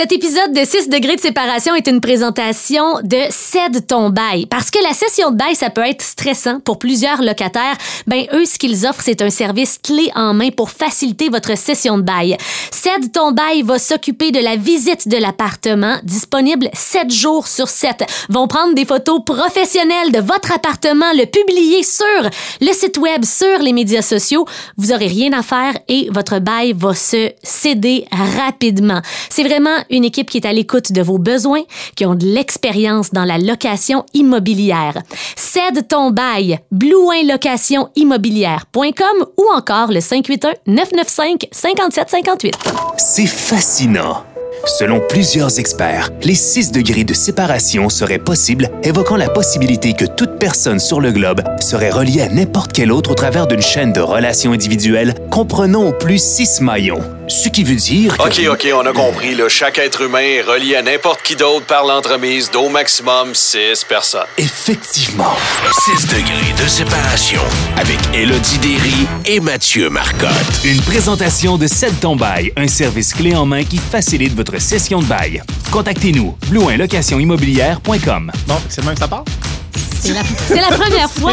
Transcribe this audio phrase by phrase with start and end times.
[0.00, 4.46] Cet épisode de 6 degrés de séparation est une présentation de Cède ton bail.
[4.46, 7.76] Parce que la session de bail, ça peut être stressant pour plusieurs locataires.
[8.06, 11.98] Ben, eux, ce qu'ils offrent, c'est un service clé en main pour faciliter votre session
[11.98, 12.38] de bail.
[12.70, 18.06] Cède ton bail va s'occuper de la visite de l'appartement, disponible 7 jours sur 7.
[18.30, 22.30] Vont prendre des photos professionnelles de votre appartement, le publier sur
[22.62, 24.46] le site web, sur les médias sociaux.
[24.78, 29.02] Vous aurez rien à faire et votre bail va se céder rapidement.
[29.28, 31.62] C'est vraiment une équipe qui est à l'écoute de vos besoins,
[31.96, 35.02] qui ont de l'expérience dans la location immobilière.
[35.36, 42.54] Cède ton bail, blouinlocationimmobilière.com ou encore le 581 995 5758.
[42.96, 44.24] C'est fascinant.
[44.66, 50.38] Selon plusieurs experts, les 6 degrés de séparation seraient possibles, évoquant la possibilité que toute
[50.38, 54.00] personne sur le globe serait reliée à n'importe quel autre au travers d'une chaîne de
[54.00, 57.00] relations individuelles comprenant au plus 6 maillons.
[57.30, 58.22] Ce qui veut dire que...
[58.24, 59.36] OK, OK, on a compris.
[59.36, 59.48] Là.
[59.48, 64.26] Chaque être humain est relié à n'importe qui d'autre par l'entremise d'au maximum 6 personnes.
[64.36, 65.36] Effectivement.
[65.96, 67.40] 6 degrés de séparation
[67.76, 70.30] avec Élodie Derry et Mathieu Marcotte.
[70.64, 74.98] Une présentation de Cède ton bail, un service clé en main qui facilite votre session
[75.00, 75.40] de bail.
[75.70, 78.32] Contactez-nous, blouinlocationimmobilière.com.
[78.48, 79.24] Bon, c'est le même que ça part?
[80.02, 80.22] C'est la,
[80.68, 81.32] première fois.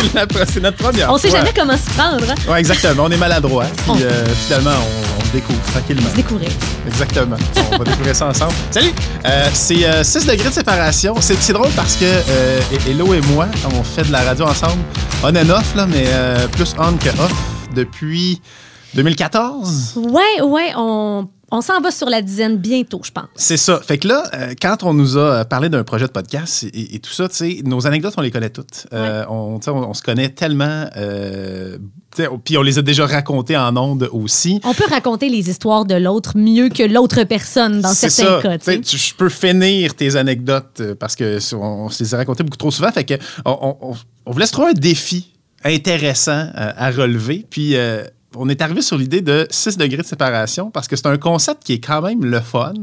[0.52, 1.40] C'est notre première On sait fois.
[1.40, 2.26] jamais comment se prendre.
[2.30, 2.52] Hein?
[2.52, 3.06] Ouais, exactement.
[3.06, 3.64] On est maladroit.
[3.64, 6.10] Puis On- euh, finalement, on, on se découvre tranquillement.
[6.10, 6.50] Se découvrir.
[6.88, 7.38] Exactement.
[7.72, 8.54] On va découvrir ça ensemble.
[8.72, 8.92] Salut!
[9.26, 11.16] Euh, c'est euh, 6 degrés de séparation.
[11.20, 14.82] C'est drôle parce que euh, Hello et moi, on fait de la radio ensemble,
[15.24, 17.34] on and off, là, mais euh, plus on que off
[17.74, 18.42] depuis
[18.96, 19.94] 2014.
[19.98, 23.26] Ouais, ouais, on, on s'en va sur la dizaine bientôt, je pense.
[23.36, 23.80] C'est ça.
[23.80, 26.96] Fait que là, euh, quand on nous a euh, parlé d'un projet de podcast et,
[26.96, 28.86] et tout ça, tu sais, nos anecdotes, on les connaît toutes.
[28.94, 29.60] Euh, on,
[29.94, 30.86] se connaît tellement.
[30.98, 31.78] euh,
[32.44, 34.60] puis on les a déjà racontées en ondes aussi.
[34.64, 38.40] On peut raconter les histoires de l'autre mieux que l'autre personne dans certains ça.
[38.42, 38.58] cas.
[38.58, 38.98] Tu sais, tu sais.
[38.98, 42.58] tu- Je peux finir tes anecdotes parce que on, on se les a racontées beaucoup
[42.58, 42.92] trop souvent.
[42.92, 43.14] Fait que
[43.46, 43.96] on, on-
[44.26, 47.46] on voulait se trouver un défi intéressant à relever.
[47.50, 47.76] Puis
[48.40, 51.64] on est arrivé sur l'idée de 6 degrés de séparation parce que c'est un concept
[51.64, 52.74] qui est quand même le fun.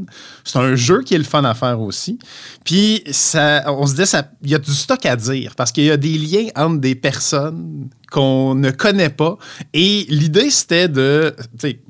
[0.44, 2.19] C'est un jeu qui est le fun à faire aussi.
[2.65, 3.03] Puis
[3.66, 4.03] on se dit,
[4.43, 6.94] il y a du stock à dire parce qu'il y a des liens entre des
[6.94, 9.37] personnes qu'on ne connaît pas.
[9.72, 11.34] Et l'idée, c'était de,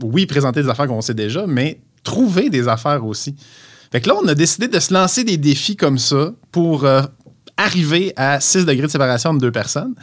[0.02, 3.34] oui, présenter des affaires qu'on sait déjà, mais trouver des affaires aussi.
[3.92, 7.02] Fait que là, on a décidé de se lancer des défis comme ça pour euh,
[7.56, 9.94] arriver à 6 degrés de séparation entre deux personnes.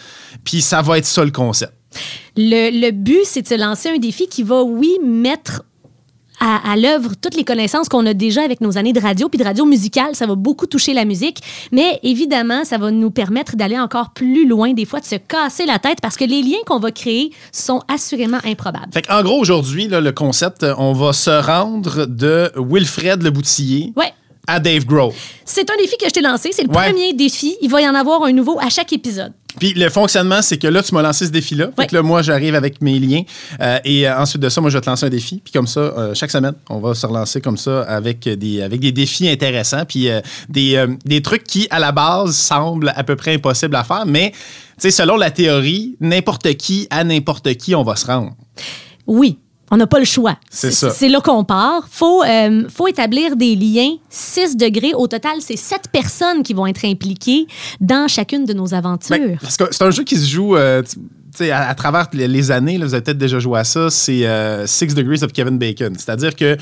[0.43, 1.73] Puis ça va être ça le concept.
[2.37, 5.63] Le, le but, c'est de se lancer un défi qui va, oui, mettre
[6.43, 9.37] à, à l'œuvre toutes les connaissances qu'on a déjà avec nos années de radio, puis
[9.37, 10.15] de radio musicale.
[10.15, 11.37] Ça va beaucoup toucher la musique,
[11.71, 15.67] mais évidemment, ça va nous permettre d'aller encore plus loin, des fois, de se casser
[15.67, 18.91] la tête, parce que les liens qu'on va créer sont assurément improbables.
[18.91, 23.93] Fait qu'en gros, aujourd'hui, le concept, euh, on va se rendre de Wilfred Le Boutillier
[23.95, 24.11] Ouais.
[24.47, 25.13] à Dave Grohl.
[25.45, 26.49] C'est un défi que je t'ai lancé.
[26.53, 26.89] C'est le Ouais.
[26.89, 27.55] premier défi.
[27.61, 29.33] Il va y en avoir un nouveau à chaque épisode.
[29.59, 31.67] Puis le fonctionnement, c'est que là, tu m'as lancé ce défi-là.
[31.75, 31.87] Fait Ouais.
[31.87, 33.23] que là, moi, j'arrive avec mes liens.
[33.59, 35.41] Euh, et euh, ensuite de ça, moi, je vais te lancer un défi.
[35.43, 38.79] Puis comme ça, euh, chaque semaine, on va se relancer comme ça avec des, avec
[38.79, 39.85] des défis intéressants.
[39.85, 43.75] Puis euh, des, euh, des trucs qui, à la base, semblent à peu près impossibles
[43.75, 44.05] à faire.
[44.05, 44.37] Mais, tu
[44.79, 48.31] sais, selon la théorie, n'importe qui, à n'importe qui, on va se rendre.
[49.07, 49.37] Oui.
[49.71, 50.37] On n'a pas le choix.
[50.49, 50.89] C'est ça.
[50.89, 51.83] C'est là qu'on part.
[51.87, 54.93] Il faut, euh, faut établir des liens 6 degrés.
[54.93, 57.47] Au total, c'est 7 personnes qui vont être impliquées
[57.79, 59.17] dans chacune de nos aventures.
[59.17, 60.83] Ben, parce que c'est un jeu qui se joue euh,
[61.39, 62.77] à, travers les, années.
[62.77, 63.89] vous avez peut-être déjà joué à ça.
[63.89, 65.93] C'est euh, Six Degrees of Kevin Bacon.
[65.97, 66.57] C'est-à-dire que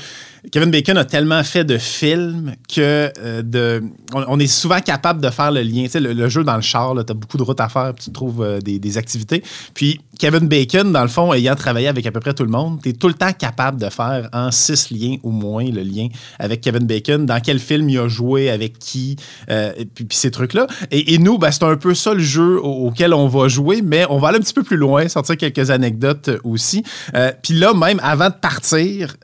[0.52, 3.82] Kevin Bacon a tellement fait de films que euh, de,
[4.14, 5.86] on, est souvent capable de faire le lien.
[5.94, 8.42] Le, le jeu dans le char, tu as beaucoup de routes à faire, tu trouves
[8.42, 9.42] euh, des, activités.
[9.74, 12.80] Puis Kevin Bacon, dans le fond, ayant travaillé avec à peu près tout le monde,
[12.82, 16.08] tu es tout le temps capable de faire en six liens au moins le lien
[16.38, 19.16] avec Kevin Bacon, dans quel film il a joué, avec qui,
[19.48, 20.66] et puis, ces trucs-là.
[20.90, 24.04] Et, nous, ben, c'est un peu ça le jeu au- auquel on va jouer, mais
[24.10, 26.82] on va aller un petit peu plus loin, sortir quelques anecdotes euh, aussi.
[27.14, 29.14] Euh, puis là, même avant de partir,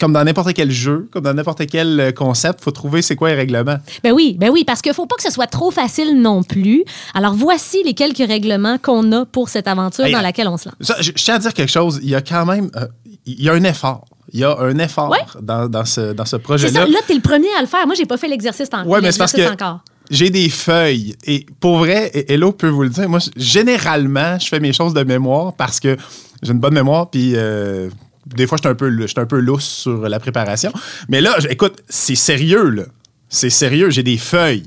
[0.00, 3.28] comme dans n'importe quel jeu, comme dans n'importe quel euh, concept, faut trouver c'est quoi
[3.30, 3.76] les règlements.
[4.02, 6.84] Ben oui, ben oui, parce qu'il faut pas que ce soit trop facile non plus.
[7.14, 10.68] Alors voici les quelques règlements qu'on a pour cette aventure Hey, dans laquelle on se
[10.68, 10.76] lance.
[10.80, 12.00] Ça, je, je tiens à dire quelque chose.
[12.02, 12.86] Il y a quand même euh,
[13.26, 14.04] il y a un effort.
[14.32, 15.18] Il y a un effort Ouais.
[15.40, 16.80] dans, dans ce, dans ce projet-là.
[16.80, 17.86] ça, là, t'es le premier à le faire.
[17.86, 18.88] Moi, j'ai pas fait l'exercice encore.
[18.88, 19.80] Ouais, mais c'est parce que encore.
[20.10, 21.14] J'ai des feuilles.
[21.24, 25.02] Et pour vrai, Hello peut vous le dire, moi, généralement, je fais mes choses de
[25.02, 25.96] mémoire parce que
[26.42, 27.88] j'ai une bonne mémoire, puis euh,
[28.26, 30.72] des fois, je suis un, peu, un peu lousse sur la préparation.
[31.08, 32.84] Mais là, écoute, c'est sérieux, là.
[33.28, 34.64] C'est sérieux, j'ai des feuilles.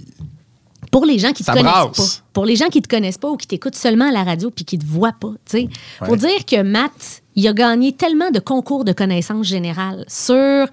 [0.92, 1.98] Pour les gens qui te Ça connaissent brasse.
[1.98, 2.24] pas.
[2.34, 4.66] Pour les gens qui te connaissent pas ou qui t'écoutent seulement à la radio puis
[4.66, 5.70] qui te voient pas, tu sais.
[6.08, 6.18] Ouais.
[6.18, 10.68] dire que Matt, il a gagné tellement de concours de connaissances générales sur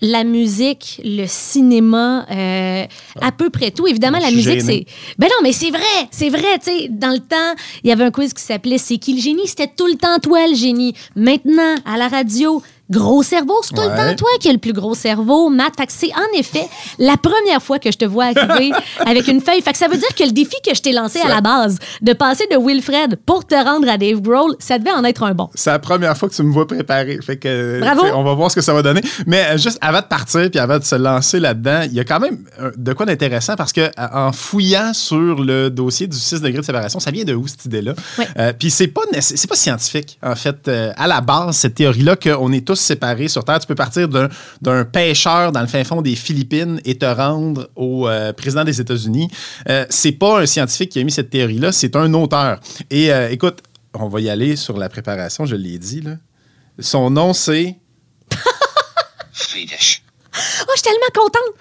[0.00, 2.84] la musique, le cinéma, euh,
[3.20, 3.86] à peu près tout.
[3.86, 4.84] Évidemment, Je la musique, c'est.
[5.18, 6.58] Ben non, mais c'est vrai, c'est vrai.
[6.62, 9.20] Tu sais, dans le temps, il y avait un quiz qui s'appelait C'est qui le
[9.20, 9.46] génie?
[9.46, 10.94] C'était tout le temps toi le génie.
[11.14, 13.96] Maintenant, à la radio, gros cerveau, c'est tout le Ouais.
[13.96, 15.72] temps toi qui as le plus gros cerveau, Matt.
[15.76, 16.66] Fait que c'est en effet
[16.98, 18.72] la première fois que je te vois arriver
[19.06, 19.60] avec une feuille.
[19.62, 21.78] Fait que ça veut dire que le défi que je t'ai lancé à la base,
[22.02, 25.34] de passer de Wilfred pour te rendre à Dave Grohl, ça devait en être un
[25.34, 25.48] bon.
[25.54, 27.18] C'est la première fois que tu me vois préparer.
[27.22, 28.02] Fait que, Bravo.
[28.14, 29.00] On va voir ce que ça va donner.
[29.26, 32.04] Mais euh, juste avant de partir puis avant de se lancer là-dedans, il y a
[32.04, 36.16] quand même euh, de quoi d'intéressant parce que euh, en fouillant sur le dossier du
[36.16, 37.94] 6 degrés de séparation, ça vient de où cette idée-là?
[38.18, 38.26] Ouais.
[38.38, 40.68] Euh, puis c'est pas, pas scientifique, en fait.
[40.68, 44.08] Euh, à la base, cette théorie-là qu'on est tous séparés sur Terre, tu peux partir
[44.08, 48.80] d'un, pêcheur dans le fin fond des Philippines et te rendre au euh, président des
[48.80, 49.28] États-Unis.
[49.68, 52.60] Euh, c'est pas un scientifique qui a mis cette théorie-là, c'est un auteur.
[52.90, 53.62] Et euh, écoute,
[53.94, 56.16] on va y aller sur la préparation, je l'ai dit, là.
[56.78, 57.76] Son nom, c'est.
[59.32, 60.02] Friedrich.
[60.34, 61.54] Oh, je suis tellement contente.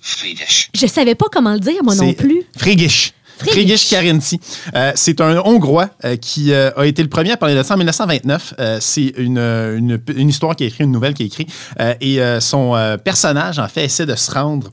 [0.00, 0.70] Friedrich.
[0.72, 2.44] Je savais pas comment le dire, moi non plus.
[2.56, 3.12] Frigish.
[3.38, 4.40] Frigish Karinti.
[4.74, 7.74] Euh, c'est un Hongrois euh, qui euh, a été le premier à parler de ça
[7.74, 8.54] en 1929.
[8.58, 11.46] Euh, c'est une, une, une histoire qui a écrit, une nouvelle qui a écrit.
[11.80, 14.70] Euh, et son personnage, en fait, essaie de se rendre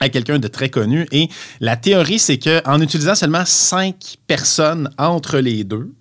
[0.00, 1.06] à quelqu'un de très connu.
[1.12, 1.28] Et
[1.60, 5.92] la théorie, c'est qu'en utilisant seulement cinq personnes entre les deux,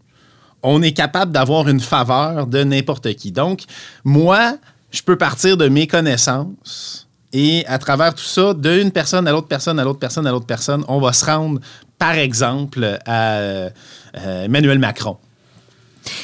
[0.63, 3.31] on est capable d'avoir une faveur de n'importe qui.
[3.31, 3.63] Donc,
[4.03, 4.57] moi,
[4.91, 9.47] je peux partir de mes connaissances et à travers tout ça, d'une personne à l'autre
[9.47, 11.61] personne, à l'autre personne, à l'autre personne, on va se rendre,
[12.01, 13.69] par exemple, à euh,
[14.15, 15.17] Emmanuel Macron.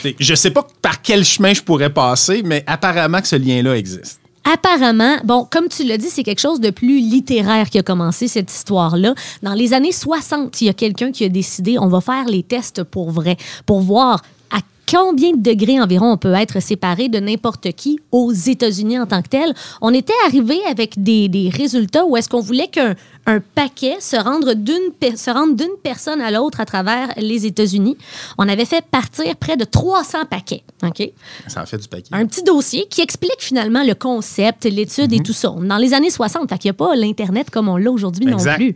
[0.03, 3.77] Je ne sais pas par quel chemin je pourrais passer, mais apparemment que ce lien-là
[3.77, 4.19] existe.
[4.51, 8.27] Apparemment, bon, comme tu l'as dit, c'est quelque chose de plus littéraire qui a commencé
[8.27, 9.13] cette histoire-là.
[9.43, 12.41] Dans les années 60, il y a quelqu'un qui a décidé, on va faire les
[12.41, 13.37] tests pour vrai,
[13.67, 18.31] pour voir à combien de degrés environ on peut être séparé de n'importe qui aux
[18.31, 19.53] États-Unis en tant que tel.
[19.81, 22.95] On était arrivé avec des, des résultats où est-ce qu'on voulait qu'un
[23.27, 24.75] un paquet se rendre d'une
[25.15, 27.97] se rendre d'une personne à l'autre à travers les États-Unis.
[28.37, 31.11] On avait fait partir près de 300 paquets, OK?
[31.47, 32.07] Ça en fait du paquet.
[32.13, 35.19] un petit dossier qui explique finalement le concept, l'étude Mhm.
[35.19, 35.53] et tout ça.
[35.59, 38.37] Dans les années 60, fait qu'il n'y a pas l'Internet comme on l'a aujourd'hui non
[38.55, 38.75] plus.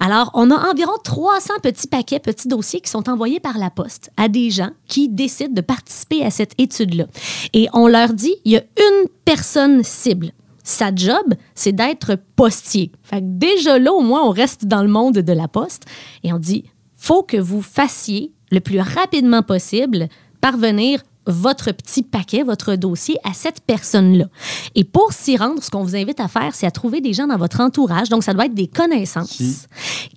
[0.00, 4.10] Alors, on a environ 300 petits paquets, petits dossiers qui sont envoyés par la poste
[4.16, 7.04] à des gens qui décident de participer à cette étude-là.
[7.52, 10.32] Et on leur dit, il y a une personne cible.
[10.62, 12.92] Sa job, c'est d'être postier.
[13.02, 15.84] Fait que déjà là, au moins, on reste dans le monde de la poste
[16.22, 16.64] et on dit,
[16.94, 20.08] faut que vous fassiez le plus rapidement possible
[20.40, 24.26] parvenir votre petit paquet, votre dossier à cette personne-là.
[24.74, 27.26] Et pour s'y rendre, ce qu'on vous invite à faire, c'est à trouver des gens
[27.26, 29.56] dans votre entourage, donc ça doit être des connaissances, Qui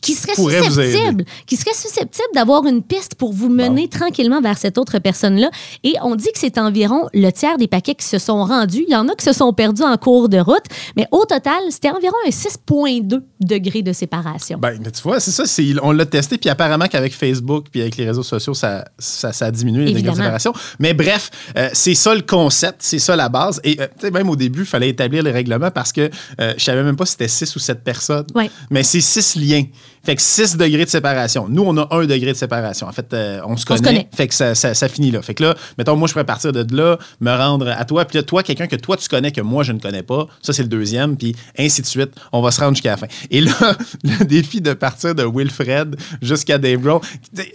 [0.01, 4.77] qui, seraient susceptibles, qui seraient susceptibles d'avoir une piste pour vous mener tranquillement vers cette
[4.77, 5.49] autre personne-là.
[5.83, 8.85] Et on dit que c'est environ le tiers des paquets qui se sont rendus.
[8.87, 10.63] Il y en a qui se sont perdus en cours de route,
[10.95, 14.57] mais au total, c'était environ un 6,2 degrés de séparation.
[14.59, 15.43] Ben, mais tu vois, c'est ça.
[15.83, 19.45] On l'a testé, puis apparemment qu'avec Facebook puis avec les réseaux sociaux, ça, ça, ça
[19.47, 20.53] a diminué les degrés de séparation.
[20.79, 23.59] Mais bref, euh, c'est ça le concept, c'est ça la base.
[23.63, 26.09] Et euh, même au début, il fallait établir les règlements parce que
[26.41, 28.27] euh, je savais même pas si c'était 6 ou 7 personnes.
[28.33, 28.49] Ouais.
[28.69, 29.63] Mais c'est 6 liens.
[30.05, 31.47] Fait que 6 degrés de séparation.
[31.49, 32.87] Nous, on a 1 degré de séparation.
[32.87, 33.81] En fait, euh, on se On se connaît.
[33.81, 34.09] connaît.
[34.15, 35.21] Fait que ça, ça, ça finit là.
[35.21, 38.05] Fait que là, mettons, moi, je pourrais partir de là, me rendre à toi.
[38.05, 40.27] Puis là, toi, quelqu'un que toi, tu connais, que moi, je ne connais pas.
[40.41, 41.17] Ça, c'est le deuxième.
[41.17, 42.11] Puis ainsi de suite.
[42.31, 43.07] On va se rendre jusqu'à la fin.
[43.31, 43.51] Et là,
[44.03, 47.01] le défi de partir de Wilfred jusqu'à Dave Grohl.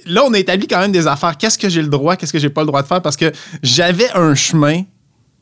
[0.07, 1.37] Là, on a établi quand même des affaires.
[1.37, 2.17] Qu'est-ce que j'ai le droit?
[2.17, 3.03] Qu'est-ce que j'ai pas le droit de faire?
[3.03, 3.31] Parce que
[3.63, 4.83] j'avais un chemin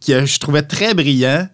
[0.06, 1.48] que je trouvais très brillant.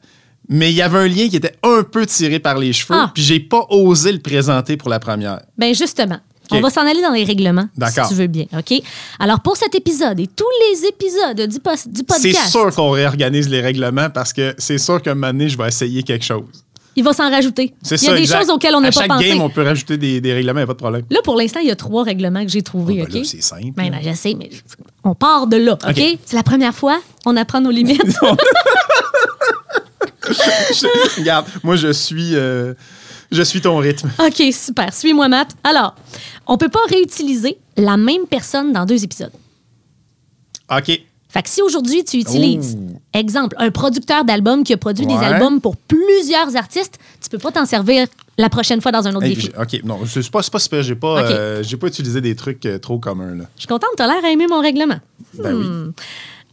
[0.49, 3.11] Mais il y avait un lien qui était un peu tiré par les cheveux, Ah.
[3.15, 5.41] puis j'ai pas osé le présenter pour la première.
[5.59, 6.19] Ben justement.
[6.51, 8.75] On va s'en aller dans les règlements, si tu veux bien, OK?
[9.19, 11.55] Alors, pour cet épisode et tous les épisodes du, du
[11.89, 15.57] C'est podcast, sûr qu'on réorganise les règlements parce que c'est sûr qu'un moment donné, je
[15.57, 16.45] vais essayer quelque chose.
[16.97, 17.73] il va s'en rajouter.
[17.83, 18.41] C'est Il y a ça, des exact.
[18.43, 19.29] choses auxquelles on n'a À pas chaque pensé.
[19.31, 21.03] game, on peut rajouter des, des règlements, il n'y a pas de problème.
[21.11, 23.73] Là, pour l'instant, il y a trois règlements que j'ai trouvés, Ah, ben c'est simple.
[23.75, 24.51] Ben, non, je sais, mais
[25.03, 25.91] on part de là, OK?
[25.99, 26.19] OK.
[26.27, 28.03] C'est la première fois, on apprend nos limites.
[30.29, 32.75] Je- regarde, moi, je suis, euh,
[33.31, 34.11] je suis ton rythme.
[34.19, 34.93] OK, super.
[34.93, 35.51] Suis-moi, Matt.
[35.65, 35.95] Alors,
[36.47, 39.33] on peut pas réutiliser la même personne dans deux épisodes.
[40.71, 41.01] OK.
[41.29, 42.97] Fait que si aujourd'hui tu utilises, Oh.
[43.13, 47.51] exemple, un producteur d'albums qui a produit des albums pour plusieurs artistes, tu peux pas
[47.51, 48.07] t'en servir
[48.39, 49.51] la prochaine fois dans un autre Hey, défi.
[49.61, 50.83] OK, non, c'est pas, pas super.
[50.85, 53.35] J'ai pas, euh, j'ai pas utilisé des trucs euh, trop communs.
[53.35, 53.45] Là.
[53.57, 54.99] Je suis contente, t'as l'air à aimer mon règlement.
[55.37, 55.67] Ben oui.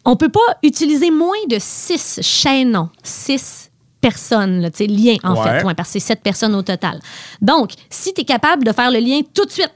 [0.05, 5.60] On peut pas utiliser moins de six chaînons, six personnes, là, liens en Ouais.
[5.60, 7.00] fait, ouais, parce que c'est sept personnes au total.
[7.41, 9.74] Donc, si tu es capable de faire le lien tout de suite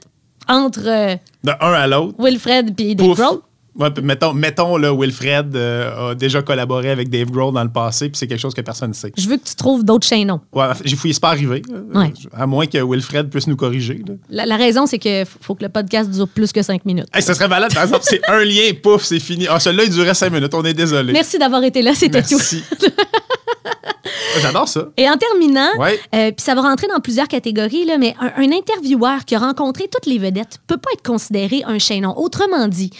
[0.48, 1.14] entre euh,
[1.44, 2.14] De un à l'autre.
[2.18, 3.14] Wilfred et Dave.
[3.14, 3.40] Grohl,
[3.78, 8.08] Ouais, mettons, mettons là, Wilfred euh, a déjà collaboré avec Dave Grohl dans le passé,
[8.08, 9.12] puis c'est quelque chose que personne ne sait.
[9.16, 10.40] Je veux que tu trouves d'autres chaînons.
[10.52, 11.62] Ouais, j'ai fouillé, c'est pas arrivé.
[11.94, 12.12] Ouais.
[12.32, 14.02] À moins que Wilfred puisse nous corriger.
[14.30, 17.06] La, la raison, c'est que faut que le podcast dure plus que cinq minutes.
[17.12, 19.46] Hey, ça serait malade, par exemple, c'est un lien, pouf, c'est fini.
[19.48, 21.12] Ah, celui-là, il durait cinq minutes, on est désolé.
[21.12, 22.38] Merci d'avoir été là, c'était tout.
[24.40, 24.88] J'adore ça.
[24.96, 25.98] Et en terminant, Ouais.
[26.14, 29.38] euh, puis ça va rentrer dans plusieurs catégories, là, mais un, un intervieweur qui a
[29.38, 32.14] rencontré toutes les vedettes peut pas être considéré un chaînon.
[32.18, 32.90] Autrement dit,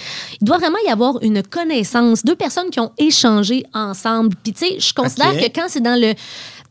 [0.41, 4.35] il doit vraiment y avoir une connaissance, deux personnes qui ont échangé ensemble.
[4.43, 6.15] Puis tu sais, je considère que quand c'est dans le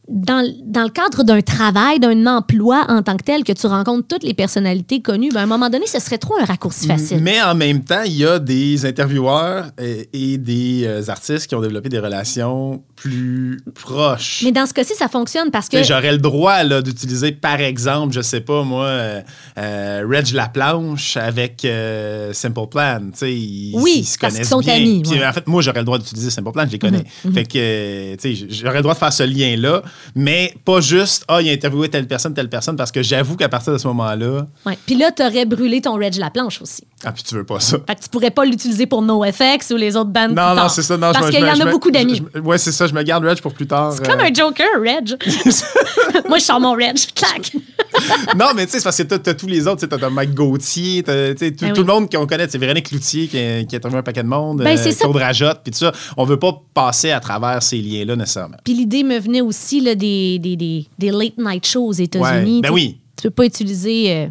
[0.08, 4.08] dans, dans le cadre d'un travail, d'un emploi en tant que tel, que tu rencontres
[4.08, 7.20] toutes les personnalités connues, ben, à un moment donné, ce serait trop un raccourci facile.
[7.22, 11.56] Mais en même temps, il y a des intervieweurs euh, et des euh, artistes qui
[11.56, 14.42] ont développé des relations plus proches.
[14.44, 18.14] Mais dans ce cas-ci, ça fonctionne parce que J'aurais le droit là, d'utiliser, par exemple,
[18.14, 19.22] je sais pas moi, euh,
[19.58, 23.00] euh, Reg Laplanche avec euh, Simple Plan.
[23.24, 24.76] Ils, Oui, ils se parce connaissent sont bien.
[24.76, 25.26] amis, ouais.
[25.26, 27.04] En fait, moi, j'aurais le droit d'utiliser Simple Plan, je les connais.
[27.34, 29.82] Fait que, euh, tu sais, j'aurais le droit de faire ce lien-là,
[30.16, 33.50] mais pas juste, ah, il a interviewé telle personne, telle personne, parce que j'avoue qu'à
[33.50, 34.78] partir de ce moment-là, Ouais.
[34.86, 36.84] Puis là, tu aurais brûlé ton Reg la planche aussi.
[37.06, 37.78] Ah, puis tu veux pas ça.
[37.88, 40.32] Fait que tu pourrais pas l'utiliser pour NoFX ou les autres bandes.
[40.32, 40.98] Non, non, c'est ça.
[40.98, 42.22] Non, je Parce qu'il y en a beaucoup d'amis.
[42.44, 42.88] Ouais, c'est ça.
[42.88, 43.94] Je me garde Reg pour plus tard.
[43.94, 45.16] C'est comme euh, un Joker, Reg.
[46.28, 46.96] Moi, je sors mon Reg.
[47.14, 47.56] Clac.
[48.36, 49.88] non, mais tu sais, c'est parce que t'as, tous les autres.
[49.88, 52.48] tu sais, T'as, Mike Gauthier, t'as, tout, Ben tout le monde qu'on connaît.
[52.50, 54.64] C'est Véronique Cloutier qui a, qui a interviewé un paquet de monde.
[54.64, 55.08] Ben, c'est ça.
[55.08, 55.92] Rajotte, puis tout ça.
[56.18, 58.58] On veut pas passer à travers ces liens-là nécessairement.
[58.64, 62.56] Puis l'idée me venait aussi là, des, des, des, des late night shows aux États-Unis.
[62.56, 63.00] Ouais, ben oui.
[63.18, 64.28] Tu peux pas utiliser euh,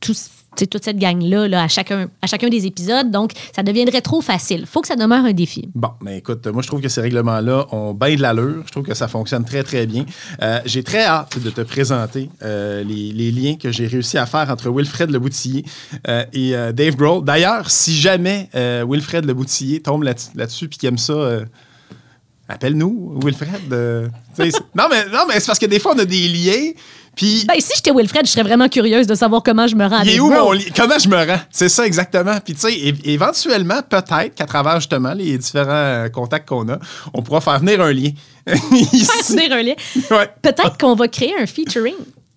[0.00, 0.14] tout-
[0.54, 3.10] toute cette gang-là là, à, chacun, à chacun des épisodes.
[3.10, 4.66] Donc, ça deviendrait trop facile.
[4.66, 5.68] faut que ça demeure un défi.
[5.74, 8.62] Bon, mais écoute, moi, je trouve que ces règlements-là ont bien de l'allure.
[8.66, 10.04] Je trouve que ça fonctionne très, très bien.
[10.42, 14.50] Euh, j'ai très hâte de te présenter euh, les, liens que j'ai réussi à faire
[14.50, 15.64] entre Wilfred Le Boutillier
[16.08, 17.24] euh, et euh, Dave Grohl.
[17.24, 21.40] D'ailleurs, si jamais Wilfred Le Boutillier tombe là- là-dessus puis qu'il aime ça,
[22.48, 23.72] appelle-nous, Wilfred.
[23.72, 24.08] euh,
[24.74, 26.72] non, mais, non, mais c'est parce que des fois, on a des liens,
[27.16, 27.44] puis...
[27.46, 30.20] Ben, si j'étais Wilfred, je serais vraiment curieuse de savoir comment je me rends Dave
[30.20, 30.58] où mon?
[30.74, 31.40] Comment je me rends?
[31.50, 32.38] C'est ça exactement.
[32.44, 36.78] Puis tu sais, éventuellement, peut-être qu'à travers justement les différents euh, contacts qu'on a,
[37.12, 38.10] on pourra faire venir un lien.
[38.72, 39.32] Ici.
[39.32, 39.74] Venir un lien.
[40.10, 40.28] Ouais.
[40.42, 41.94] Peut-être qu'on va créer un featuring.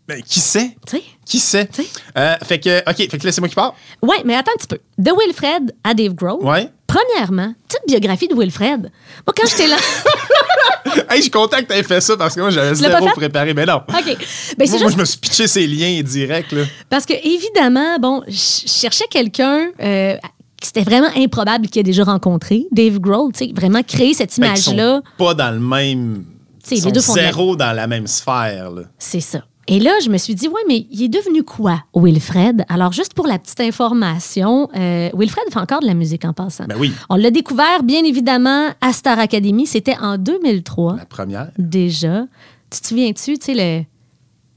[0.08, 0.78] Ben, qui sait?
[1.26, 1.70] Qui sait?
[2.18, 3.74] Euh, fait que, OK, fait que là, c'est moi qui parle.
[4.02, 4.80] Ouais, mais attends un petit peu.
[4.98, 6.42] De Wilfred à Dave Grohl.
[6.46, 6.70] Ouais.
[6.88, 8.84] Premièrement, petite biographie de Wilfred.
[8.84, 9.76] Moi, quand j'étais là.
[11.10, 13.54] hey, je suis content que tu fait ça parce que moi, j'avais zéro préparé.
[13.54, 13.82] Mais non.
[13.90, 14.18] OK.
[14.58, 16.54] Ben, Moi, je me suis pitché ces liens direct.
[16.54, 16.64] Là.
[16.90, 19.70] parce que, évidemment, bon, je cherchais quelqu'un.
[19.82, 20.16] euh,
[20.60, 24.32] qui c'était vraiment improbable qu'il ait déjà rencontré, Dave Grohl, tu sais, vraiment créer cette
[24.32, 25.02] sont image-là.
[25.18, 26.26] pas dans le même.
[26.64, 28.72] Tu sais, ils les sont deux font zéro dans la même sphère.
[28.72, 28.82] Là.
[28.98, 29.44] C'est ça.
[29.70, 32.64] Et là, je me suis dit, ouais, mais il est devenu quoi, Wilfred?
[32.70, 36.66] Alors, juste pour la petite information, euh, Wilfred fait encore de la musique en passant.
[36.66, 36.94] Ben oui.
[37.10, 39.66] On l'a découvert, bien évidemment, à Star Academy.
[39.68, 41.52] C'était en 2003, La première.
[41.58, 42.26] déjà.
[42.72, 43.84] Tu te souviens-tu, tu sais, le...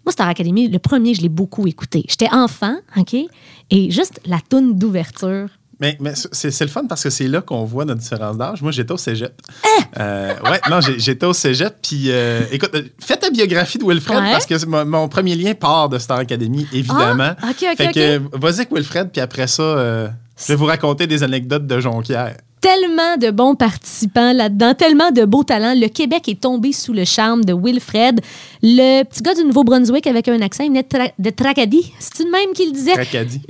[0.07, 2.05] Moi, Star Academy, le premier, je l'ai beaucoup écouté.
[2.09, 3.15] J'étais enfant, OK?
[3.71, 5.49] Et juste la toune d'ouverture.
[5.81, 8.61] Mais, mais c'est le fun parce que c'est là qu'on voit notre différence d'âge.
[8.61, 9.33] Moi, j'étais au cégep.
[9.65, 9.83] Hein?
[9.99, 11.75] Euh, ouais, non, j'étais au cégep.
[11.83, 14.33] Puis, euh, écoute, euh, fais ta biographie de Wilfred Ouais.
[14.33, 17.35] parce que mon, mon premier lien part de Star Academy, évidemment.
[17.41, 20.09] Ah, ok, ok, fait que, vas-y avec Wilfred, puis après ça, euh,
[20.39, 22.37] je vais vous raconter des anecdotes de Jonquière.
[22.61, 25.73] Tellement de bons participants là-dedans, tellement de beaux talents.
[25.75, 28.21] Le Québec est tombé sous le charme de Wilfred.
[28.63, 31.91] Le petit gars du Nouveau-Brunswick avec un accent, il venait de, Tra- de Tracadie.
[31.99, 32.93] C'est le même qui le disait?
[32.93, 33.41] Tracadie.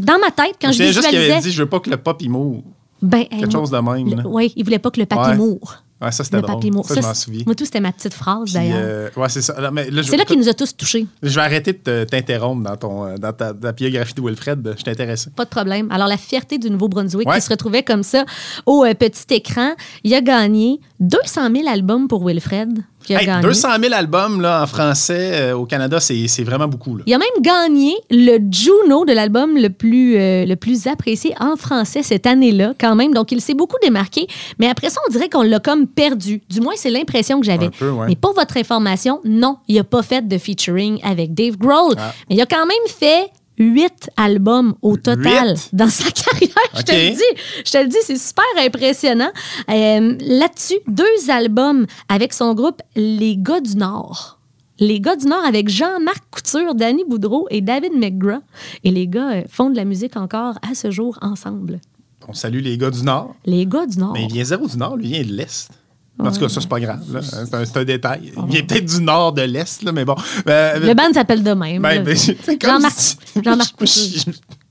[0.00, 1.48] Dans ma tête, quand je C'est juste qu'il avait visualisais...
[1.48, 2.62] dit Je veux pas que le pop il moure.
[3.02, 4.22] ben, Quelque chose de même.
[4.26, 5.36] Oui, il voulait pas que le papier Ouais.
[5.36, 5.76] moure.
[6.02, 6.72] Ouais, ça, c'était Le drôle.
[6.72, 6.86] moure.
[6.86, 7.42] Ça, je m'en souviens.
[7.46, 8.76] Moi, tout, c'était ma petite phrase, d'ailleurs.
[8.78, 9.54] euh, ouais, c'est ça.
[9.56, 9.70] C'est là
[10.04, 11.06] qu'il écoute, nous a tous touchés.
[11.22, 14.74] Je vais arrêter de te- t'interrompre dans, ton, euh, dans ta, ta biographie de Wilfred.
[14.78, 15.30] Je t'intéresse.
[15.34, 15.90] Pas de problème.
[15.90, 17.36] Alors, la fierté du Nouveau-Brunswick Ouais.
[17.36, 18.26] qui se retrouvait comme ça
[18.66, 19.72] au euh, petit écran,
[20.04, 22.78] il a gagné 200 000 albums pour Wilfred.
[23.06, 23.42] Qui a Hey, gagné.
[23.42, 26.96] 200 000 albums là, en français euh, au Canada, c'est c'est vraiment beaucoup.
[26.96, 27.04] Là.
[27.06, 31.56] Il a même gagné le Juno de l'album le plus, euh, le plus apprécié en
[31.56, 33.14] français cette année-là, quand même.
[33.14, 34.26] Donc, il s'est beaucoup démarqué.
[34.58, 36.42] Mais après ça, on dirait qu'on l'a comme perdu.
[36.50, 37.70] Du moins, c'est l'impression que j'avais.
[37.80, 38.06] Ouais.
[38.08, 41.94] Mais pour votre information, non, il n'a pas fait de featuring avec Dave Grohl.
[41.96, 42.12] Ah.
[42.28, 45.70] Mais il a quand même fait huit albums au total Huit?
[45.72, 46.54] dans sa carrière.
[46.76, 47.42] Je te le dis.
[47.64, 49.30] Je te le dis, c'est super impressionnant.
[49.70, 54.38] Euh, Là-dessus, deux albums avec son groupe Les Gars du Nord.
[54.78, 58.40] Les gars du Nord avec Jean-Marc Couture, Danny Boudreau et David McGraw.
[58.84, 61.80] Et les gars euh, font de la musique encore à ce jour ensemble.
[62.28, 63.34] On salue les gars du Nord.
[63.46, 64.12] Les gars du Nord.
[64.12, 65.70] Mais il vient zéro du Nord, lui, il vient de l'Est.
[66.18, 67.00] En tout cas, ça, c'est pas grave.
[67.12, 67.20] là.
[67.22, 68.32] C'est un, détail.
[68.36, 70.14] Il vient peut-être du Nord de l'Est, là, mais bon.
[70.48, 71.82] Euh, Le band s'appelle de même.
[71.82, 72.16] ben, ben,
[72.62, 73.74] Jean-Marc si- Jean-Marc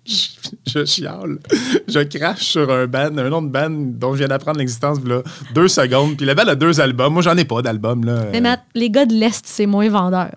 [0.05, 1.37] je- chiale.
[1.87, 5.21] Je crache sur un band, un autre band dont je viens d'apprendre l'existence là,
[5.53, 6.17] deux secondes.
[6.17, 7.13] Puis le band a deux albums.
[7.13, 8.03] Moi, j'en ai pas d'album.
[8.05, 8.25] là.
[8.31, 10.31] Mais Matt, les gars de l'Est, c'est moins vendeur.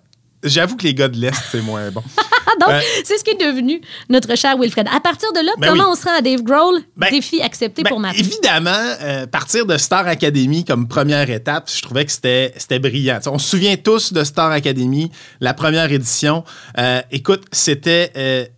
[0.44, 2.02] J'avoue que les gars de l'Est, c'est moins bon.
[2.16, 2.22] Ah,
[2.60, 4.86] donc, Euh, c'est ce qui est devenu notre cher Wilfred.
[4.94, 5.90] À partir de là, Ben comment oui.
[5.92, 6.80] on se rend à Dave Grohl?
[6.96, 8.16] Ben, Défi accepté Ben, pour Matt.
[8.18, 8.70] Évidemment,
[9.02, 13.18] euh, partir de Star Academy comme première étape, je trouvais que c'était c'était brillant.
[13.20, 16.44] T'sais, on se souvient tous de Star Academy, la première édition.
[16.78, 18.50] Euh, écoute, c'était.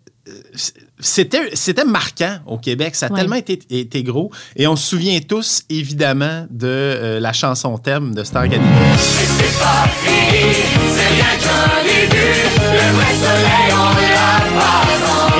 [1.00, 2.95] C'était, c'était marquant au Québec.
[2.95, 3.21] Ça a Ouais.
[3.21, 4.30] tellement été, été gros.
[4.57, 8.66] Et on se souvient tous, évidemment, de euh, la chanson thème de Star Academy.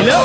[0.03, 0.23] Et là,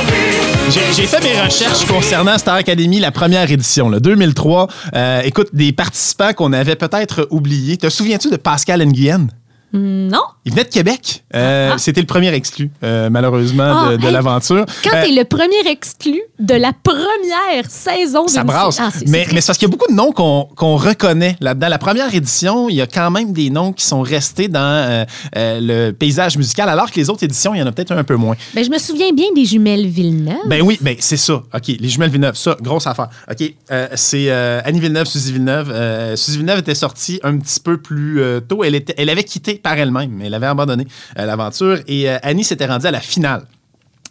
[0.70, 4.68] j'ai j'ai fait mes recherches concernant Star Academy, la première édition, là, 2003.
[4.96, 7.78] Euh, écoute, des participants qu'on avait peut-être oubliés.
[7.78, 9.28] Te souviens-tu de Pascal Nguyen?
[9.76, 10.22] Non?
[10.46, 11.24] Il venait de Québec.
[11.36, 11.78] Euh, Ah.
[11.78, 14.66] C'était le premier exclu, euh, malheureusement, Ah, de, de hey, l'aventure.
[14.84, 16.72] Quand Euh, t'es le premier exclu de la
[17.06, 18.78] première saison ça d'émission- brasse.
[18.80, 21.68] Ah, mais c'est parce qu'il y a beaucoup de noms qu'on reconnaît là-dedans.
[21.70, 25.06] La première édition, il y a quand même des noms qui sont restés dans euh,
[25.36, 28.04] euh, le paysage musical, alors que les autres éditions, il y en a peut-être un
[28.04, 28.36] peu moins.
[28.54, 30.36] Ben, je me souviens bien des jumelles Villeneuve.
[30.48, 31.36] Ben oui, ben c'est ça.
[31.54, 33.10] OK, les jumelles Villeneuve, ça, grosse affaire.
[33.30, 35.72] OK, euh, c'est euh, Annie Villeneuve, Suzy Villeneuve.
[35.72, 38.64] Euh, Suzy Villeneuve était sortie un petit peu plus euh, tôt.
[38.64, 40.22] Elle, était, elle avait quitté par elle-même.
[40.24, 40.86] Elle avait abandonné
[41.18, 41.80] euh, l'aventure.
[41.88, 43.44] Et euh, Annie s'était rendue à la finale.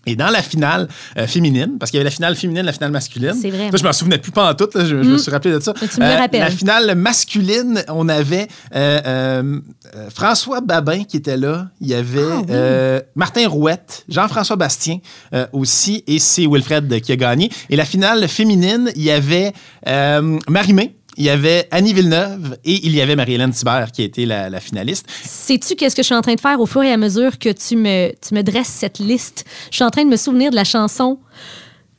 [0.06, 2.90] Et dans la finale euh, féminine, parce qu'il y avait la finale féminine, la finale
[2.90, 3.32] masculine.
[3.40, 3.70] C'est vrai.
[3.70, 4.68] Là, je m'en souvenais plus pas en tout.
[4.74, 5.72] là, je, je me suis rappelé de ça.
[5.80, 6.40] Mais tu me le rappelles.
[6.40, 9.60] La finale masculine, on avait euh,
[10.12, 11.68] François Babin qui était là.
[11.80, 13.00] Il y avait Ah oui.
[13.14, 14.98] Martin Rouette, Jean-François Bastien
[15.52, 17.48] aussi, et c'est Wilfred qui a gagné.
[17.70, 19.52] Et la finale féminine, il y avait
[19.86, 24.26] Marie-Mé, il y avait Annie Villeneuve et il y avait Marie-Hélène Thibert qui a été
[24.26, 25.06] la, la finaliste.
[25.24, 27.50] Sais-tu qu'est-ce que je suis en train de faire au fur et à mesure que
[27.50, 29.44] tu me, tu me dresses cette liste?
[29.70, 31.18] Je suis en train de me souvenir de la chanson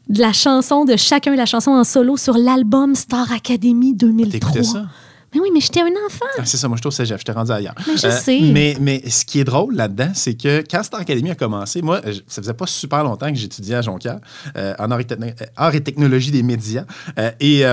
[0.07, 4.31] de la chanson de chacun, la chanson en solo sur l'album Star Academy 2003.
[4.39, 4.85] T'écoutais ça?
[5.33, 6.25] Mais oui, mais j'étais un enfant.
[6.37, 7.73] Ah, c'est ça, moi je suis au cégep, je t'ai rendu ailleurs.
[7.87, 8.39] Mais je sais.
[8.41, 12.01] Mais, mais ce qui est drôle là-dedans, c'est que quand Star Academy a commencé, moi,
[12.27, 14.19] ça faisait pas super longtemps que j'étudiais à Jonquière,
[14.55, 16.85] euh, en art et, techno- euh, art et technologie des médias.
[17.17, 17.63] Euh, et.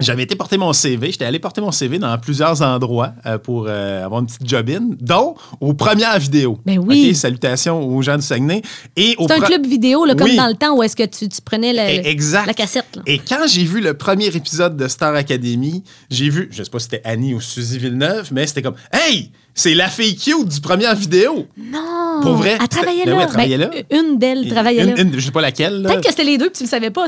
[0.00, 1.12] J'avais été porter mon CV.
[1.12, 4.80] J'étais allé porter mon CV dans plusieurs endroits euh, pour euh, avoir une petite job-in,
[5.00, 6.58] dont aux premières vidéos.
[6.66, 7.14] Ben oui.
[7.14, 8.62] Salutations aux gens du Saguenay.
[8.96, 10.36] Et C'est un club vidéo, là, comme Oui.
[10.36, 12.46] dans le temps où est-ce que tu, tu prenais la, exact.
[12.46, 12.86] la cassette.
[12.96, 13.02] là.
[13.06, 16.78] Et quand j'ai vu le premier épisode de Star Academy, j'ai vu, je sais pas
[16.78, 20.60] si c'était Annie ou Suzy Villeneuve, mais c'était comme Hey, c'est la fille cute du
[20.60, 21.46] première vidéo.
[21.58, 22.20] Non!
[22.22, 22.56] Pour vrai?
[22.60, 23.16] Elle travaillait Ben là.
[23.16, 23.70] oui, elle travaillait là.
[23.90, 25.00] Une d'elles travaillait Une- là.
[25.02, 25.82] une- je sais pas laquelle.
[25.82, 27.06] Peut-être que c'était les deux que tu ne savais pas.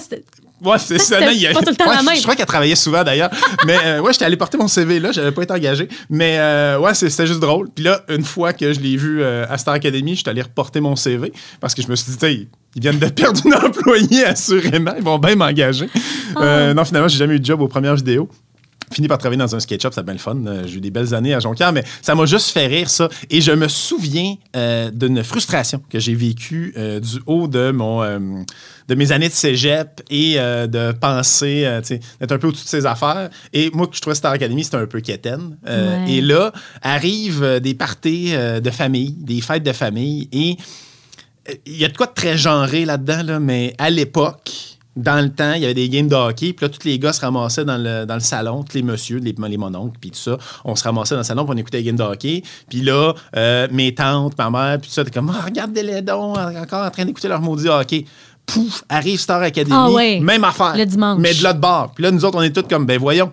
[0.64, 1.20] Ouais, c'est ça.
[1.20, 2.16] non, il y a- pas tout le temps Ouais, la je- même.
[2.16, 3.30] Je crois qu'elle travaillait souvent d'ailleurs.
[3.66, 5.88] mais euh, ouais, j'étais allé porter mon CV là, j'avais pas été engagé.
[6.10, 7.68] Mais euh, ouais, c'était juste drôle.
[7.74, 10.80] Puis là, une fois que je l'ai vu euh, à Star Academy, j'étais allé reporter
[10.80, 14.94] mon CV parce que je me suis dit, ils viennent de perdre une employée, assurément.
[14.96, 15.88] Ils vont bien m'engager.
[16.36, 16.42] Ah.
[16.42, 18.28] Euh, non, finalement, j'ai jamais eu de job aux premières vidéos.
[18.94, 20.36] Fini par travailler dans un sketch shop, c'était bien le fun.
[20.46, 23.08] Euh, J'ai eu des belles années à Jonquière, mais ça m'a juste fait rire, ça.
[23.28, 28.02] Et je me souviens euh, d'une frustration que j'ai vécue euh, du haut de mon
[28.02, 28.18] euh,
[28.86, 31.80] de mes années de cégep et euh, de penser, euh,
[32.20, 33.30] d'être un peu au-dessus de ses affaires.
[33.52, 35.56] Et moi, que je trouvais Star Academy, c'était un peu quétaine.
[35.66, 36.12] Euh, Ouais.
[36.12, 36.52] Et là,
[36.82, 40.56] arrivent des parties de famille, des fêtes de famille, et
[41.66, 45.30] il y a de quoi de très genré là-dedans, là, mais à l'époque, dans le
[45.30, 47.64] temps, il y avait des games de hockey, puis là, tous les gars se ramassaient
[47.64, 50.38] dans le, dans le salon, tous les messieurs, les, les mononcles, puis tout ça.
[50.64, 52.42] On se ramassait dans le salon, puis on écoutait les games de hockey.
[52.68, 56.00] Puis là, euh, mes tantes, ma mère, puis tout ça, t'es comme, Ah, regarde les
[56.02, 58.04] dons, encore en train d'écouter leur maudit hockey.
[58.46, 60.20] Pouf, arrive Star Academy, Ah ouais.
[60.20, 60.76] même affaire.
[60.76, 61.18] Le dimanche.
[61.18, 61.92] Mais de l'autre bord.
[61.94, 63.32] Puis là, nous autres, on est tous comme, ben voyons,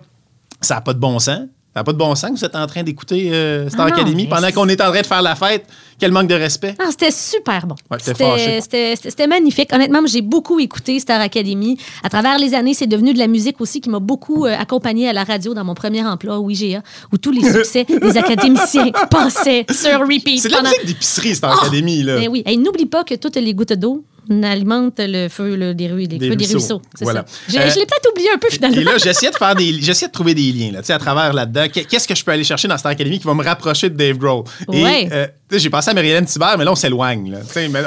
[0.60, 1.40] ça n'a pas de bon sens.
[1.74, 3.88] Ça n'a pas de bon sens que vous êtes en train d'écouter euh, Star Ah
[3.88, 5.64] non, Academy mais pendant qu'on est en train de faire la fête.
[5.98, 6.74] Quel manque de respect.
[6.78, 7.76] Ah, c'était super bon.
[7.90, 7.98] Ouais.
[8.00, 9.72] C'était magnifique.
[9.72, 11.78] Honnêtement, j'ai beaucoup écouté Star Academy.
[12.02, 15.08] À travers les années, c'est devenu de la musique aussi qui m'a beaucoup euh, accompagné
[15.08, 16.82] à la radio dans mon premier emploi au IGA,
[17.12, 20.40] où tous les succès des académiciens passaient sur repeat.
[20.42, 21.62] C'est de la pendant- musique d'épicerie, Star Ah!
[21.66, 22.02] Academy.
[22.02, 22.16] Là.
[22.18, 22.42] Ben oui.
[22.46, 24.04] Et n'oublie pas que toutes les gouttes d'eau
[24.42, 26.58] alimentent le feu là, des rues, des, Des feux des ruisseaux.
[26.58, 26.82] ruisseaux.
[27.00, 27.24] Voilà.
[27.26, 27.34] ça.
[27.48, 28.76] J'ai- Euh, je l'ai peut-être oublié un peu finalement.
[28.80, 31.66] Et là, j'essayais de faire des, j'essayais de trouver des liens, là, à travers là-dedans.
[31.72, 33.96] Qu'est- Qu'est-ce que je peux aller chercher dans Star Academy qui va me rapprocher de
[33.96, 34.44] Dave Grohl?
[34.68, 35.08] Ouais.
[35.12, 37.36] Euh, j'ai pensé à Marie-Hélène Thibert, mais là, on s'éloigne,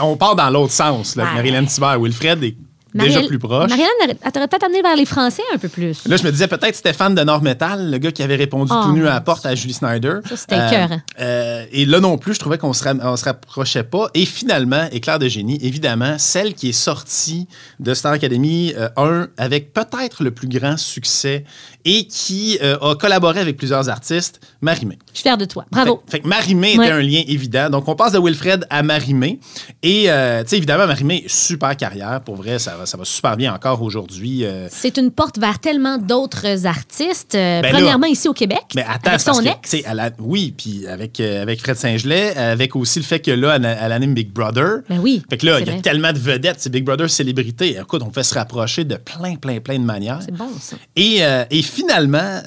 [0.02, 1.24] on part dans l'autre sens, là.
[1.24, 1.34] Ouais.
[1.36, 2.56] Marie-Hélène Thibert, Wilfred, et
[3.04, 3.70] déjà plus proche.
[3.70, 6.08] Marielle, elle t'aurait peut-être amené vers les Français un peu plus.
[6.08, 8.84] Là, je me disais peut-être Stéphane de Nord Metal, le gars qui avait répondu Oh,
[8.84, 10.20] tout nu à la porte à Julie Snyder.
[10.30, 11.02] Ça, c'était écœurant.
[11.20, 14.08] euh, et là non plus, je trouvais qu'on se, ra- se rapprochait pas.
[14.14, 17.48] Et finalement, Éclair de génie, évidemment, celle qui est sortie
[17.80, 21.44] de Star Academy euh, 1 avec peut-être le plus grand succès
[21.84, 24.98] et qui euh, a collaboré avec plusieurs artistes, Marimé.
[25.12, 25.66] Je suis fière de toi.
[25.72, 26.02] Bravo.
[26.08, 26.86] Fait, fait Marimé Ouais.
[26.86, 27.70] était un lien évident.
[27.70, 29.40] Donc, on passe de Wilfred à Marimé.
[29.84, 32.22] Et, euh, tu sais, évidemment, Marimé, super carrière.
[32.22, 34.46] Pour vrai, ça va, ça va super bien encore aujourd'hui.
[34.46, 37.36] euh, C'est une porte vers tellement d'autres artistes.
[37.36, 38.62] Euh, Ben là- premièrement, ici au Québec.
[38.76, 39.76] Mais attends, avec son ex.
[40.20, 43.92] oui, puis avec, euh, avec Fred Saint-Gelais, avec aussi le fait que là, elle, elle
[43.92, 44.80] anime Big Brother.
[44.90, 45.82] Ben oui, Fait que là, il y a vrai.
[45.82, 47.78] tellement de vedettes, c'est Big Brother célébrité.
[47.80, 50.20] Écoute, on fait se rapprocher de plein, plein, plein de manières.
[50.24, 50.76] C'est bon, ça.
[50.96, 52.42] Et, et finalement,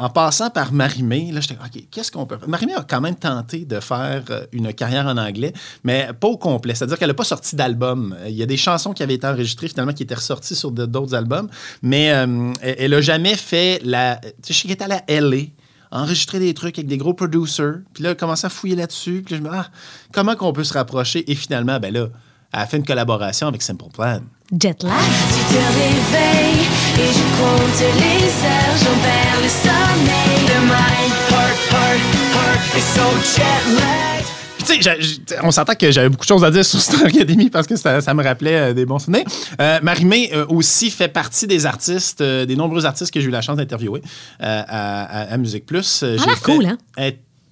[0.00, 2.48] en passant par Marimé, là, j'étais OK, qu'est-ce qu'on peut faire?
[2.48, 4.22] Marimé a quand même tenté de faire
[4.52, 5.52] une carrière en anglais,
[5.84, 6.74] mais pas au complet.
[6.74, 8.16] C'est-à-dire qu'elle n'a pas sorti d'album.
[8.26, 11.14] Il y a des chansons qui avaient été enregistrées finalement qui étaient ressorties sur d'autres
[11.14, 11.48] albums,
[11.82, 14.16] mais euh, elle n'a jamais fait la.
[14.16, 15.46] Tu sais, je sais qu'elle est allée à LA
[15.90, 17.80] enregistrer des trucs avec des gros producers.
[17.94, 19.22] Puis là, commencé à fouiller là-dessus.
[19.24, 19.68] Puis là, je me dis, ah,
[20.12, 21.30] comment qu'on peut se rapprocher?
[21.30, 22.08] Et finalement, ben là,
[22.52, 24.20] elle a fait une collaboration avec Simple Plan.
[24.52, 24.92] Jet lag.
[24.92, 26.66] Tu te réveilles
[26.98, 30.46] et je compte les heures, j'en perds le sommeil.
[30.48, 32.00] Le mind, heart, heart,
[32.34, 33.04] heart is so
[33.36, 34.19] jet lag.
[34.64, 37.66] Tu sais, on s'entend que j'avais beaucoup de choses à dire sur Star Academy parce
[37.66, 39.24] que ça, ça me rappelait euh, des bons souvenirs.
[39.60, 43.30] Euh, Marimé euh, aussi fait partie des artistes, euh, des nombreux artistes que j'ai eu
[43.30, 44.02] la chance d'interviewer
[44.38, 46.02] à, à- à Musique Plus.
[46.02, 46.78] Ah, j'ai cool, hein?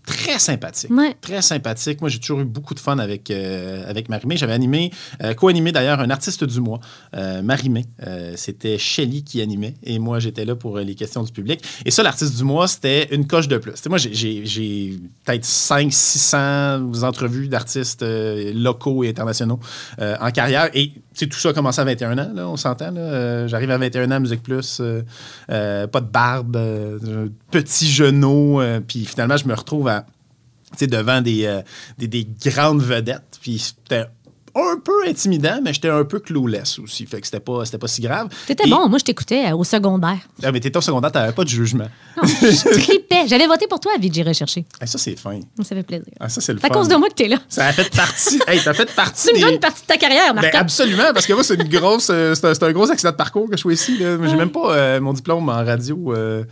[0.09, 0.91] Très sympathique.
[0.91, 1.15] Ouais.
[1.21, 2.01] Très sympathique.
[2.01, 4.37] Moi, j'ai toujours eu beaucoup de fun avec, euh, avec Marimé.
[4.37, 4.91] J'avais animé,
[5.23, 6.81] euh, co-animé d'ailleurs, un artiste du mois,
[7.15, 7.85] euh, Marimé.
[8.07, 11.63] Euh, c'était Shelly qui animait et moi, j'étais là pour les questions du public.
[11.85, 13.75] Et ça, l'artiste du mois, c'était une coche de plus.
[13.89, 19.61] Moi, j'ai- peut-être 500-600 entrevues d'artistes locaux et internationaux
[20.01, 20.71] en carrière.
[20.75, 20.93] Et
[21.27, 22.95] tout ça a commencé à 21 ans, là, on s'entend.
[22.97, 25.03] Euh, J'arrive à 21 ans Musique Plus, euh,
[25.51, 28.61] euh, pas de barbe, euh, petit genou.
[28.87, 30.07] puis finalement, je me retrouve à
[30.81, 31.63] devant des,
[31.97, 33.39] des, des grandes vedettes.
[33.41, 34.07] Puis c'était
[34.59, 37.07] un peu intimidant, mais j'étais un peu clueless aussi.
[37.07, 38.29] Fait que c'était pas, c'était pas si grave.
[38.47, 38.89] T'étais Et- bon.
[38.89, 40.19] Moi, je t'écoutais euh, au secondaire.
[40.43, 41.89] Ah, mais t'étais au secondaire, t'avais pas de jugement.
[42.17, 43.27] Non, je tripais.
[43.29, 44.65] J'avais voté pour toi à j'ai recherché.
[44.81, 45.41] Ah, ça, c'est fin.
[45.63, 46.07] Ça fait plaisir.
[46.21, 46.75] Ah, ça, c'est le à fun.
[46.75, 47.39] cause de moi que t'es là.
[47.49, 48.41] Ça a fait partie.
[48.49, 49.29] hey, t'as fait partie.
[49.29, 50.55] Tu me donnes une partie de ta carrière, Ben, Marc.
[50.55, 52.09] absolument, parce que moi, c'est une grosse.
[52.11, 53.99] euh, c'est un, c'est un gros accident de parcours que je suis ici.
[53.99, 54.17] là.
[54.27, 56.45] J'ai même pas euh, mon diplôme en radio euh,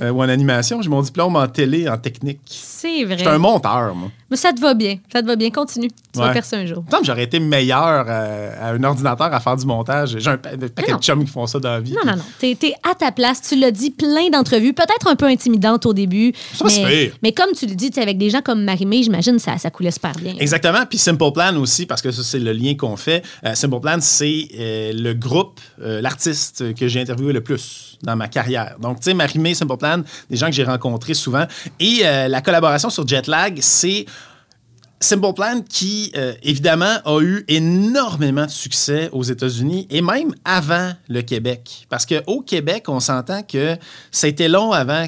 [0.00, 0.80] euh, ou en animation.
[0.82, 2.40] J'ai mon diplôme en télé, en technique.
[2.46, 3.18] C'est vrai.
[3.18, 4.10] J'étais un monteur, moi.
[4.30, 4.96] Mais ça te va bien.
[5.12, 5.50] Ça te va bien.
[5.50, 5.88] Continue.
[6.12, 6.32] Tu vas Ouais.
[6.32, 6.84] percer un jour.
[7.02, 10.16] J'aurais été meilleur euh, à un ordinateur à faire du montage.
[10.18, 10.98] J'ai un pa- paquet Non.
[10.98, 11.92] de chums qui font ça dans la vie.
[11.92, 12.22] Non, non, non.
[12.38, 13.40] T'es es à ta place.
[13.42, 16.32] Tu l'as dit, plein d'entrevues, peut-être un peu intimidantes au début.
[16.54, 17.12] Si mais, pire.
[17.22, 20.12] mais comme tu le dis, avec des gens comme Marie-Mé, j'imagine ça, ça coulait super
[20.12, 20.34] bien.
[20.38, 20.84] Exactement.
[20.88, 23.22] Puis Simple Plan aussi, parce que ça, c'est le lien qu'on fait.
[23.44, 28.16] Euh, Simple Plan, c'est euh, le groupe, euh, l'artiste que j'ai interviewé le plus dans
[28.16, 28.76] ma carrière.
[28.80, 31.44] Donc, tu sais, Marimé, Simple Plan, des gens que j'ai rencontrés souvent.
[31.78, 34.06] Et la collaboration sur Jetlag, c'est
[35.02, 40.92] Simple Plan qui, euh, évidemment, a eu énormément de succès aux États-Unis et même avant
[41.08, 41.86] le Québec.
[41.88, 43.76] Parce qu'au Québec, on s'entend que
[44.10, 45.06] ça a été long avant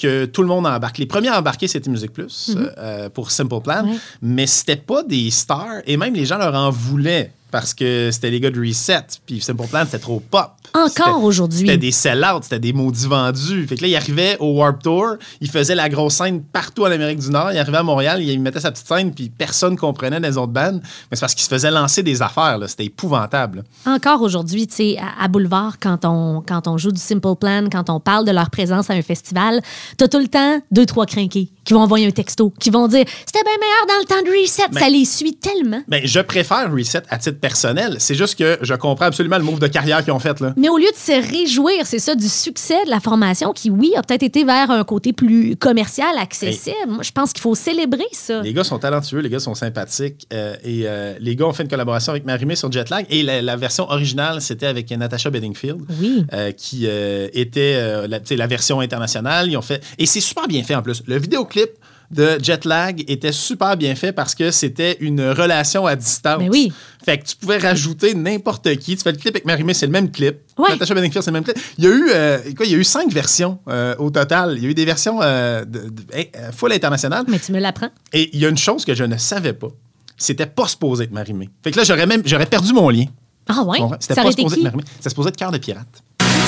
[0.00, 0.98] que tout le monde embarque.
[0.98, 3.86] Les premiers à embarquer, c'était Musique Plus euh, pour Simple Plan,
[4.22, 8.28] mais c'était pas des stars et même les gens leur en voulaient parce que c'était
[8.28, 10.50] les gars de Reset, puis Simple Plan, c'était trop pop.
[10.74, 11.60] Encore aujourd'hui.
[11.60, 13.66] C'était des sell-outs, c'était des maudits vendus.
[13.66, 16.90] Fait que là, il arrivait au Warp Tour, il faisait la grosse scène partout en
[16.90, 20.20] Amérique du Nord, il arrivait à Montréal, il mettait sa petite scène, puis personne comprenait
[20.20, 20.82] les autres bandes.
[21.10, 22.68] Mais c'est parce qu'il se faisait lancer des affaires, là.
[22.68, 23.64] C'était épouvantable.
[23.86, 27.68] Encore aujourd'hui, tu sais, à, à Boulevard, quand on, quand on joue du Simple Plan,
[27.72, 29.62] quand on parle de leur présence à un festival,
[29.96, 33.04] t'as tout le temps deux, trois crinqués qui vont envoyer un texto, qui vont dire
[33.24, 34.68] C'était bien meilleur dans le temps de reset.
[34.72, 35.80] Ben- ça les suit tellement.
[35.88, 37.96] Ben, je préfère Reset à titre personnel.
[37.98, 40.52] C'est juste que je comprends absolument le move de carrière qu'ils ont fait, là.
[40.56, 43.92] Mais au lieu de se réjouir, c'est ça, du succès de la formation qui, oui,
[43.96, 46.76] a peut-être été vers un côté plus commercial, accessible.
[46.88, 48.40] Moi, je pense qu'il faut célébrer ça.
[48.42, 50.26] Les gars sont talentueux, les gars sont sympathiques.
[50.32, 53.06] euh, et euh, les gars ont fait une collaboration avec Marimé sur Jetlag.
[53.10, 55.80] Et la, la version originale, c'était avec Natasha Bedingfield.
[56.00, 56.24] Oui.
[56.32, 59.48] euh, qui était la, la version internationale.
[59.50, 59.82] Ils ont fait.
[59.98, 61.02] Et c'est super bien fait en plus.
[61.06, 61.70] Le vidéoclip
[62.10, 66.38] de Jetlag était super bien fait parce que c'était une relation à distance.
[66.40, 66.72] Mais oui.
[67.04, 68.96] Fait que tu pouvais rajouter n'importe qui.
[68.96, 70.36] Tu fais le clip avec Marimé, c'est le même clip.
[70.58, 70.70] Ouais.
[70.70, 71.58] Natasha Bedingfield, c'est le même clip.
[71.78, 74.54] Il y a eu, euh, quoi, il y a eu cinq versions euh, au total.
[74.56, 77.24] Il y a eu des versions euh, de, de- euh, full internationales.
[77.28, 77.90] Mais tu me l'apprends.
[78.12, 79.68] Et il y a une chose que je ne savais pas.
[80.16, 81.50] C'était pas supposé être Marimé.
[81.62, 83.04] Fait que là, j'aurais même j'aurais perdu mon lien.
[83.48, 83.78] Ah ouais?
[84.00, 84.82] C'était pas supposé être Marimé.
[84.96, 85.86] C'était supposé être Cœur de pirate.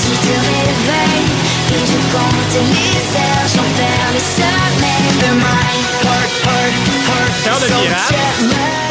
[0.09, 1.29] Tu te réveilles
[1.69, 5.05] et je compte les heures, j'en perds le sommeil.
[5.21, 6.73] Le mind, heart, heart,
[7.07, 8.15] heart Cœur de lag.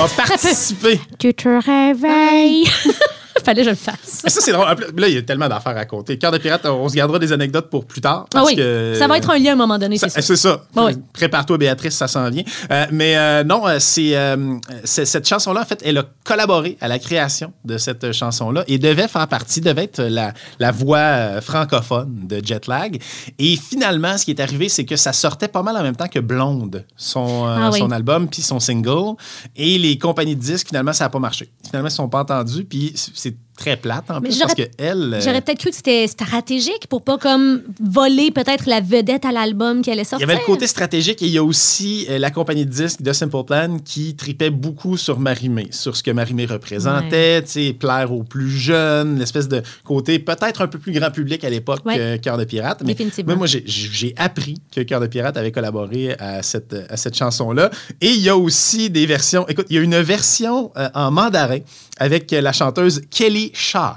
[0.00, 1.00] A participé.
[1.18, 2.70] Tu te réveilles.
[3.44, 4.22] Fallait que je le fasse.
[4.24, 4.66] Mais ça, c'est drôle.
[4.96, 6.18] Là, il y a tellement d'affaires à raconter.
[6.18, 8.26] Cœur de pirate, on se gardera des anecdotes pour plus tard.
[8.34, 10.26] Ah oui, que- ça va être un lien à un moment donné, Ça- c'est ça.
[10.26, 10.64] C'est ça.
[10.76, 10.92] Ah oui.
[11.12, 12.44] Prépare-toi, Béatrice, ça s'en vient.
[12.70, 16.88] Euh, mais euh, non, euh, c'est euh, cette chanson-là, en fait, elle a collaboré à
[16.88, 22.26] la création de cette chanson-là et devait faire partie, devait être la, la voix francophone
[22.26, 23.00] de Jetlag.
[23.38, 26.08] Et finalement, ce qui est arrivé, c'est que ça sortait pas mal en même temps
[26.08, 27.78] que Blonde, son, Ah oui.
[27.78, 29.14] son album, puis son single.
[29.56, 31.50] Et les compagnies de disques, finalement, ça n'a pas marché.
[31.64, 34.62] Finalement, ils ne sont pas entendus, puis c'est très plate en Mais plus parce que
[34.62, 35.14] j'aurais- elle.
[35.14, 39.32] euh, J'aurais peut-être cru que c'était stratégique pour pas comme voler peut-être la vedette à
[39.32, 40.28] l'album qui allait Il y sortir.
[40.28, 43.12] avait le côté stratégique et il y a aussi euh, la compagnie de disques de
[43.12, 47.42] Simple Plan qui tripait beaucoup sur Marimé, sur ce que Marimé représentait,
[47.78, 51.80] plaire aux plus jeunes, l'espèce de côté peut-être un peu plus grand public à l'époque
[51.84, 51.96] Ouais.
[51.96, 52.82] que Cœur de Pirate.
[52.84, 52.94] Mais
[53.24, 57.70] moi, moi, j'ai- appris que Cœur de Pirate avait collaboré à cette, à cette chanson-là.
[58.00, 59.46] Et il y a aussi des versions.
[59.48, 61.58] Écoute, il y a une version euh, en mandarin
[61.98, 63.95] avec la chanteuse Kelly Shaw.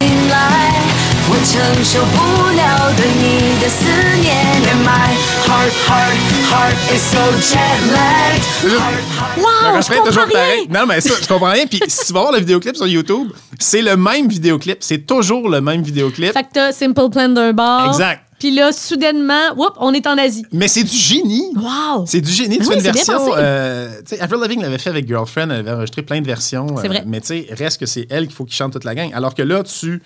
[0.00, 0.82] 来，
[1.30, 2.16] 我承受不
[2.54, 3.88] 了对你的思
[4.20, 4.28] 念。
[4.70, 5.08] And my
[5.46, 6.16] heart, heart,
[6.50, 8.44] heart is so jet lagged.
[8.62, 9.36] Heart, heart.
[9.36, 10.34] Le Wow, je refrain est comprends toujours rien.
[10.34, 10.68] pareil.
[10.68, 11.66] Non, mais ça, je comprends rien.
[11.66, 14.78] Puis si tu vas voir le vidéoclip sur YouTube, c'est le même vidéoclip.
[14.80, 16.34] C'est toujours le même vidéoclip.
[16.34, 17.86] Fait que t'as Simple Plan d'un bord.
[17.88, 18.20] Exact.
[18.43, 20.45] Puis là, soudainement, whoop, on est en Asie.
[20.51, 21.53] Mais c'est du génie.
[21.55, 22.03] Wow!
[22.05, 22.57] C'est du génie.
[22.57, 23.33] Tu Ah fais oui, une c'est bien version.
[23.37, 25.49] euh, Avril Lavigne l'avait fait avec Girlfriend.
[25.49, 26.67] Elle avait enregistré plein de versions.
[26.81, 27.03] C'est vrai.
[27.07, 29.11] Mais tu sais, reste que c'est elle qu'il faut qu'il chante toute la gang.
[29.13, 30.01] Alors que là, tu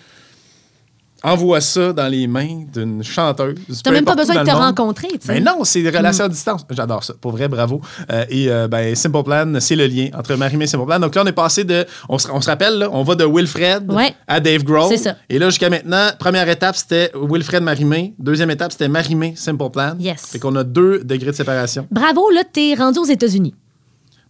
[1.22, 3.56] envoies ça dans les mains d'une chanteuse.
[3.82, 5.34] T'as même pas besoin de te rencontrer, tu sais.
[5.34, 6.64] Mais non, c'est des relations à distance.
[6.70, 7.14] J'adore ça.
[7.20, 7.80] Pour vrai, bravo.
[8.10, 10.98] Euh, et euh, ben, Simple Plan, c'est le lien entre Marimé et Simple Plan.
[10.98, 11.86] Donc là, on est passé de.
[12.08, 14.14] On se, on se rappelle, là, on va de Wilfred Ouais.
[14.26, 14.88] à Dave Grohl.
[14.88, 15.16] C'est ça.
[15.28, 18.14] Et là, jusqu'à maintenant, première étape, c'était Wilfred Marimé.
[18.18, 19.94] Deuxième étape, c'était Marimé Simple Plan.
[19.98, 20.26] Yes.
[20.32, 21.86] Fait qu'on a deux degrés de séparation.
[21.90, 23.54] Bravo, là, t'es rendu aux États-Unis.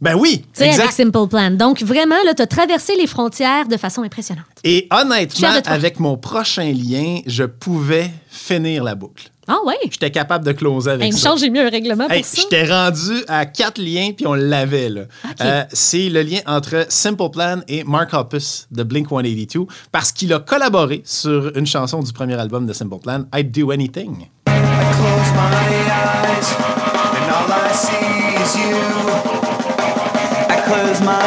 [0.00, 0.92] Ben oui, Tu sais, avec exact.
[0.92, 1.50] Simple Plan.
[1.50, 4.44] Donc, vraiment, là, t'as traversé les frontières de façon impressionnante.
[4.62, 9.30] Et honnêtement, avec mon prochain lien, je pouvais finir la boucle.
[9.48, 9.74] Ah ouais?
[9.90, 11.32] J'étais capable de closer avec Hey, ça.
[11.32, 12.42] me j'ai mis un règlement pour Hey, ça.
[12.42, 14.88] J'étais rendu à quatre liens, puis on l'avait.
[14.90, 15.00] là.
[15.40, 20.32] Euh, c'est le lien entre Simple Plan et Mark Hoppus de Blink 182 parce qu'il
[20.34, 24.28] a collaboré sur une chanson du premier album de Simple Plan, I'd Do Anything.
[24.44, 26.54] close my eyes,
[27.16, 28.54] and all I see is
[29.32, 29.38] you.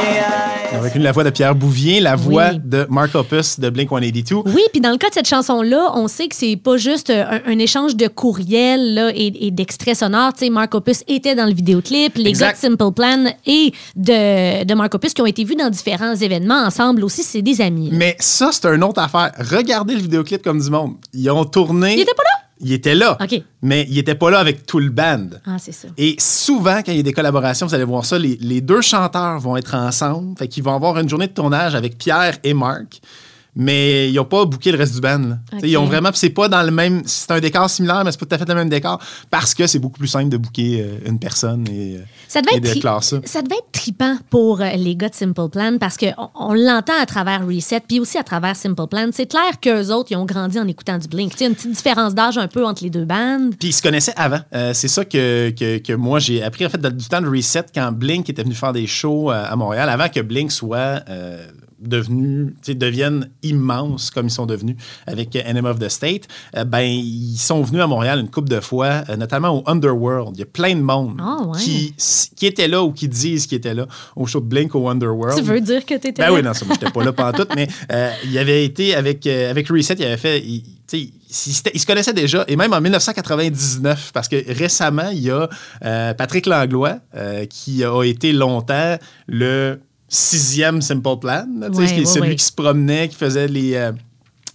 [0.05, 0.77] Eyes.
[0.77, 2.59] Avec une la voix de Pierre Bouvier, la voix Oui.
[2.63, 4.49] de Mark Hoppus de Blink 182.
[4.55, 7.41] Oui, puis dans le cas de cette chanson-là, on sait que c'est pas juste un,
[7.45, 10.33] un échange de courriels là, et, et d'extraits sonores.
[10.33, 12.45] Tu sais, Mark Opus était dans le vidéoclip, les Exact.
[12.47, 16.15] gars de Simple Plan et de, de Mark Opus qui ont été vus dans différents
[16.15, 17.89] événements ensemble aussi, c'est des amis.
[17.91, 17.97] là.
[17.97, 19.31] Mais ça, c'est une autre affaire.
[19.37, 20.93] Regardez le vidéoclip comme du monde.
[21.13, 21.93] Ils ont tourné.
[21.95, 22.29] Il était pas là?
[22.61, 23.17] Il était là.
[23.61, 25.29] Mais il était pas là avec tout le band.
[25.45, 25.87] Ah, c'est ça.
[25.97, 28.81] Et souvent, quand il y a des collaborations, vous allez voir ça, les, les deux
[28.81, 30.37] chanteurs vont être ensemble.
[30.37, 33.01] Fait qu'ils vont avoir une journée de tournage avec Pierre et Marc.
[33.55, 35.37] Mais ils n'ont pas booké le reste du band.
[35.61, 36.09] Ils ont vraiment.
[36.13, 37.01] C'est pas dans le même.
[37.05, 38.99] C'est un décor similaire, mais c'est pas tout à fait le même décor.
[39.29, 42.53] Parce que c'est beaucoup plus simple de booker euh, une personne et, euh, Ça devait,
[42.53, 43.19] et être de ça.
[43.25, 46.93] ça devait être tripant pour euh, les gars de Simple Plan parce qu'on on, l'entend
[47.01, 49.09] à travers Reset puis aussi à travers Simple Plan.
[49.11, 51.33] C'est clair qu'eux autres, ils ont grandi en écoutant du Blink.
[51.37, 53.55] Sais, une petite différence d'âge un peu entre les deux bandes.
[53.59, 54.39] Puis ils se connaissaient avant.
[54.53, 57.65] Euh, c'est ça que, que, que moi j'ai appris en fait du temps de Reset
[57.73, 61.03] quand Blink était venu faire des shows à Montréal, avant que Blink soit
[61.83, 64.75] euh, devenu, tu sais, devienne immense comme ils sont devenus
[65.07, 66.27] avec euh, Enemy of the State.
[66.55, 70.35] euh, ben ils sont venus à Montréal une couple de fois, euh, notamment au Underworld.
[70.35, 71.59] Il y a plein de monde Ah, ouais.
[71.59, 71.93] qui,
[72.35, 75.37] qui étaient là ou qui disent qu'ils étaient là au show de Blink au Underworld.
[75.37, 76.33] Tu veux dire que t'étais Ben là?
[76.33, 79.25] oui, non, ça, moi, j'étais pas là pendant tout, mais euh, il avait été avec,
[79.27, 80.39] avec Reset, il avait fait.
[80.39, 84.35] il- tu sais, il, s'était- il se connaissait déjà, et même en 1999, parce que
[84.53, 85.47] récemment, il y a
[85.85, 89.79] euh, Patrick Langlois, euh, qui a été longtemps le
[90.13, 92.35] sixième Simple Plan, là, tu sais, Ouais, celui ouais.
[92.35, 93.73] qui se promenait, qui faisait les.
[93.75, 93.91] euh,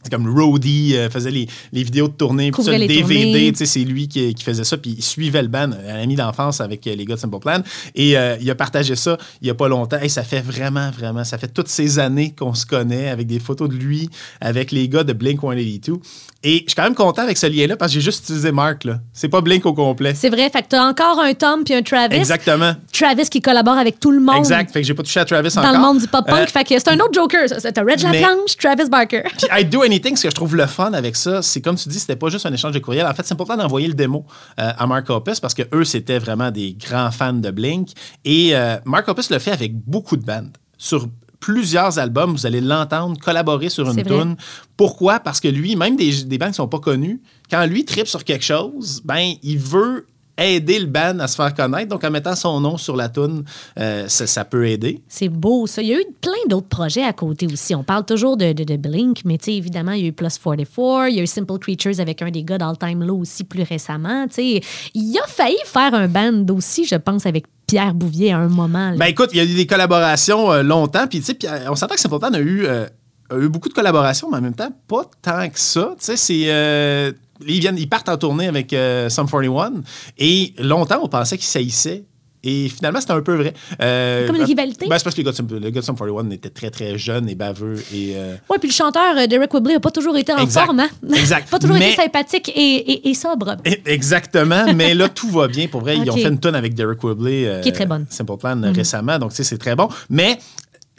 [0.07, 3.67] c'est comme Roadie euh, faisait les, les vidéos de tournée, puis ça, le DVD, tu
[3.67, 6.87] c'est lui qui, qui faisait ça, puis il suivait le band, un ami d'enfance avec
[6.87, 7.61] euh, les gars de Simple Plan,
[7.95, 10.91] et euh, il a partagé ça il y a pas longtemps, et ça fait vraiment,
[10.91, 14.09] vraiment, ça fait toutes ces années qu'on se connaît, avec des photos de lui,
[14.41, 15.95] avec les gars de Blink-182,
[16.43, 18.85] et je suis quand même content avec ce lien-là, parce que j'ai juste utilisé Mark,
[18.85, 19.01] là.
[19.13, 20.15] C'est pas Blink au complet.
[20.15, 22.17] C'est vrai, fait que t'as encore un Tom puis un Travis.
[22.17, 22.75] Exactement.
[22.93, 24.37] Travis qui collabore avec tout le monde.
[24.39, 24.71] Exact.
[24.71, 25.73] Fait que j'ai pas touché à Travis Dans encore.
[25.73, 26.39] le monde du pop-punk.
[26.39, 27.47] Euh, fait que c'est un autre Joker.
[27.49, 29.23] T'as Reg mais- Laplanche, Travis Barker.
[29.51, 31.99] I Do Anything, ce que je trouve le fun avec ça, c'est comme tu dis,
[31.99, 33.07] c'était pas juste un échange de courriel.
[33.07, 34.25] En fait, c'est important d'envoyer le démo
[34.61, 37.91] euh, à Mark Hoppus parce que eux, c'était vraiment des grands fans de Blink.
[38.25, 40.57] Et euh, Mark Hoppus le fait avec beaucoup de bandes.
[40.79, 41.09] Sur
[41.41, 44.37] plusieurs albums, vous allez l'entendre collaborer sur une tune.
[44.77, 45.21] Pourquoi?
[45.21, 48.25] Parce que lui, même des, des bandes qui sont pas connues, quand lui tripe sur
[48.25, 50.07] quelque chose, ben, il veut
[50.39, 51.89] aider le band à se faire connaître.
[51.89, 53.45] Donc, en mettant son nom sur la tune,
[53.79, 55.03] euh, ça, ça peut aider.
[55.09, 55.83] C'est beau, ça.
[55.83, 57.75] Il y a eu plein d'autres projets à côté aussi.
[57.75, 60.13] On parle toujours de, de, de Blink, mais tu sais, évidemment, il y a eu
[60.13, 63.19] Plus 44, il y a eu Simple Creatures avec un des gars d'All Time Low
[63.19, 64.27] aussi plus récemment.
[64.29, 64.61] Tu sais,
[64.95, 68.91] il a failli faire un band aussi, je pense, avec Pierre Bouvier à un moment.
[68.91, 68.97] là.
[68.97, 71.75] Ben écoute, il y a eu des collaborations euh, longtemps, puis tu sais, euh, on
[71.77, 72.87] s'entend que Simple Plan a eu, euh,
[73.31, 75.95] a eu beaucoup de collaborations, mais en même temps, pas tant que ça.
[75.99, 76.45] Tu sais, c'est.
[76.47, 77.11] euh,
[77.47, 79.73] ils, viennent, ils partent en tournée avec euh, Sum 41,
[80.19, 82.05] et longtemps, on pensait qu'ils saillissaient.
[82.49, 83.55] Et finalement, c'était un peu vrai.
[83.83, 84.87] Euh, Comme une ben- rivalité?
[84.89, 87.35] Ben, c'est parce que gars, le gars de Sum 41 était très, très jeune et
[87.35, 87.83] baveux.
[87.93, 90.67] Et, euh, Ouais, puis le chanteur Derek Whibley n'a pas toujours été en Exact.
[90.67, 90.89] forme, hein?
[91.13, 91.49] Exact.
[91.51, 93.57] pas toujours Mais- été sympathique et, et, et sobre.
[93.87, 95.67] Exactement, mais là, tout va bien.
[95.67, 97.61] Pour vrai, ils ont fait une tonne avec Derek Whibley.
[97.63, 98.07] Qui est très bonne.
[98.11, 99.89] Simple Plan euh, récemment, donc tu sais, c'est très bon.
[100.09, 100.39] Mais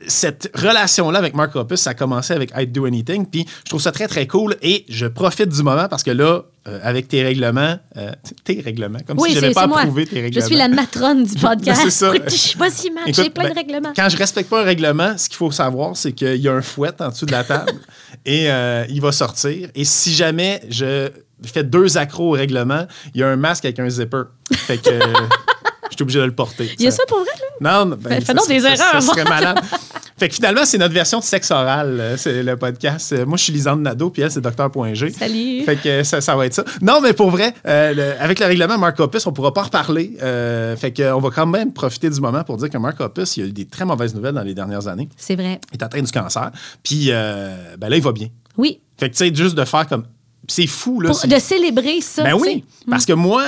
[0.05, 3.81] cette relation-là avec Mark Hoppus, ça a commencé avec I'd Do Anything, puis je trouve
[3.81, 7.23] ça très, très cool et je profite du moment parce que là, euh, avec tes
[7.23, 8.11] règlements, euh,
[8.43, 10.45] tes règlements, comme Oui, si je n'avais pas approuvé tes Je règlements.
[10.45, 11.81] suis la matrone du podcast.
[11.83, 12.11] c'est ça.
[12.11, 12.33] Matt,
[13.07, 13.93] Écoute, j'ai plein ben, de règlements.
[13.95, 16.61] Quand je respecte pas un règlement, ce qu'il faut savoir, c'est qu'il y a un
[16.61, 17.71] fouet en dessous de la table
[18.25, 19.69] et euh, il va sortir.
[19.73, 21.09] Et si jamais je
[21.43, 24.23] fais deux accros au règlement, il y a un masque avec un zipper.
[24.53, 25.46] Fait que je
[25.97, 26.69] suis obligé de le porter.
[26.79, 27.27] Il y a ça pour vrai,
[27.61, 27.83] là?
[27.83, 29.59] Non, non, ben, Fais- donc des ça- erreurs, Ça serait malade.
[30.17, 33.13] Fait que finalement, c'est notre version de sexe oral, euh, c'est le podcast.
[33.13, 35.11] Euh, Moi, je suis Lisande Nadeau, puis elle, c'est Docteur.g.
[35.11, 35.63] Salut.
[35.63, 36.63] Fait que euh, ça, ça va être ça.
[36.81, 40.17] Non, mais pour vrai, euh, le- avec le règlement Mark Hoppus, on pourra pas reparler.
[40.23, 42.99] Euh, fait que, euh, on va quand même profiter du moment pour dire que Mark
[42.99, 45.09] Hoppus, il y a eu des très mauvaises nouvelles dans les dernières années.
[45.17, 45.59] C'est vrai.
[45.71, 46.51] Il est atteint du cancer.
[46.83, 48.27] Puis euh, ben là, il va bien.
[48.57, 48.79] Oui.
[48.99, 50.05] Fait que, tu sais, juste de faire comme.
[50.47, 51.09] C'est fou, là.
[51.11, 52.23] Pour- de célébrer ça.
[52.23, 53.43] ben oui, parce que moi,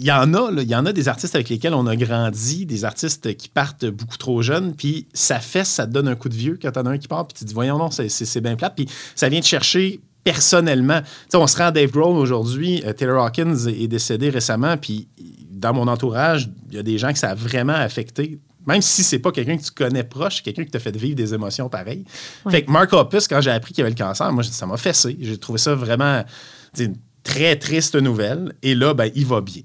[0.00, 1.94] il y en a, là, il y en a des artistes avec lesquels on a
[1.94, 6.14] grandi, des artistes qui partent beaucoup trop jeunes, puis ça fait, ça te donne un
[6.16, 7.90] coup de vieux quand t'en as un qui part, puis tu te dis, voyons, non,
[7.90, 11.00] c'est- bien plate, puis ça vient te chercher personnellement.
[11.02, 14.30] Tu sais, on se rend à Dave Grohl aujourd'hui, euh, Taylor Hawkins est est décédé
[14.30, 15.06] récemment, puis
[15.50, 18.38] dans mon entourage, il y a des gens que ça a vraiment affecté.
[18.66, 21.32] Même si c'est pas quelqu'un que tu connais proche, quelqu'un qui t'a fait vivre des
[21.34, 22.04] émotions pareilles.
[22.50, 25.16] Fait que Mark Hoppus, quand j'ai appris qu'il avait le cancer, moi, ça m'a fessé.
[25.20, 26.22] J'ai trouvé ça vraiment
[26.78, 28.52] une très triste nouvelle.
[28.62, 29.62] Et là, ben, il va bien.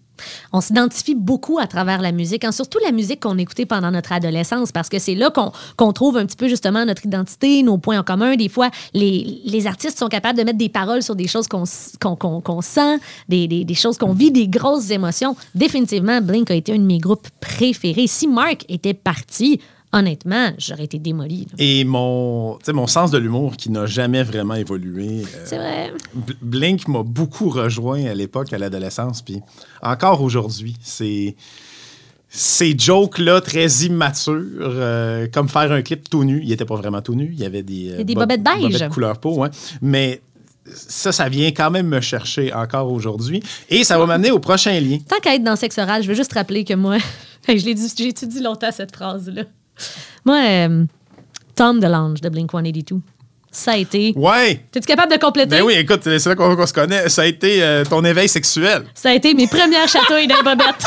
[0.53, 4.11] On s'identifie beaucoup à travers la musique, hein, surtout la musique qu'on écoutait pendant notre
[4.11, 7.99] adolescence, parce que c'est là qu'on trouve un petit peu justement notre identité, nos points
[7.99, 8.35] en commun.
[8.35, 12.99] Des fois, les, artistes sont capables de mettre des paroles sur des choses qu'on sent,
[13.29, 15.35] des choses qu'on vit, des grosses émotions.
[15.55, 18.07] Définitivement, Blink a été un de mes groupes préférés.
[18.07, 19.59] Si Mark était parti,
[19.95, 21.45] honnêtement, j'aurais été démolie.
[21.49, 21.53] là.
[21.57, 25.21] Et mon, mon sens de l'humour qui n'a jamais vraiment évolué.
[25.23, 25.91] euh, C'est vrai.
[26.41, 29.21] Blink m'a beaucoup rejoint à l'époque, à l'adolescence.
[29.21, 29.41] Puis
[29.81, 31.35] encore aujourd'hui, c'est.
[32.27, 36.41] Ces jokes-là, très immatures, euh, comme faire un clip tout nu.
[36.43, 37.29] Il était pas vraiment tout nu.
[37.31, 38.73] Il y avait des, euh, des bob- bobettes beige.
[38.73, 39.49] bobettes couleur peau, ouais.
[39.81, 40.21] Mais
[40.73, 43.41] ça, ça vient quand même me chercher encore aujourd'hui.
[43.69, 44.97] Et ça va m'amener au prochain lien.
[45.07, 46.97] Tant qu'à être dans sexe oral, je veux juste rappeler que moi,
[47.47, 49.43] je l'ai étudié longtemps cette phrase-là?
[50.25, 50.85] Moi, euh,
[51.55, 53.01] Tom DeLonge de Blink 182,
[53.51, 54.13] ça a été.
[54.15, 54.65] Ouais!
[54.71, 55.49] T'es-tu capable de compléter?
[55.49, 57.07] Ben oui, écoute, c'est là qu'on qu'on se connaît.
[57.07, 58.83] Ça a été euh, ton éveil sexuel.
[58.93, 60.83] Ça a été mes premières chatouilles d'un bobette.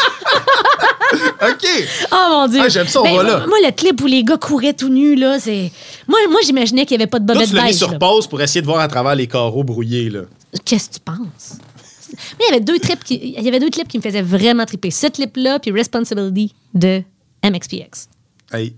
[1.42, 1.66] OK!
[2.12, 2.61] Oh mon Dieu.
[2.62, 3.46] Ah, j'aime ça, on va là.
[3.46, 5.72] Moi, le clip où les gars couraient tout nus, là, c'est.
[6.07, 7.79] Moi, moi j'imaginais qu'il n'y avait pas de bobette tu l'as mis beige.
[7.79, 7.98] sur là.
[7.98, 10.22] pause pour essayer de voir à travers les carreaux brouillés, là.
[10.64, 11.59] Qu'est-ce que tu penses?
[12.38, 14.22] Mais il y avait deux clips qui, il y avait deux clips qui me faisaient
[14.22, 14.90] vraiment triper.
[14.90, 17.03] Ce clip-là, puis Responsibility de
[17.44, 18.09] MXPX.
[18.53, 18.75] Hey,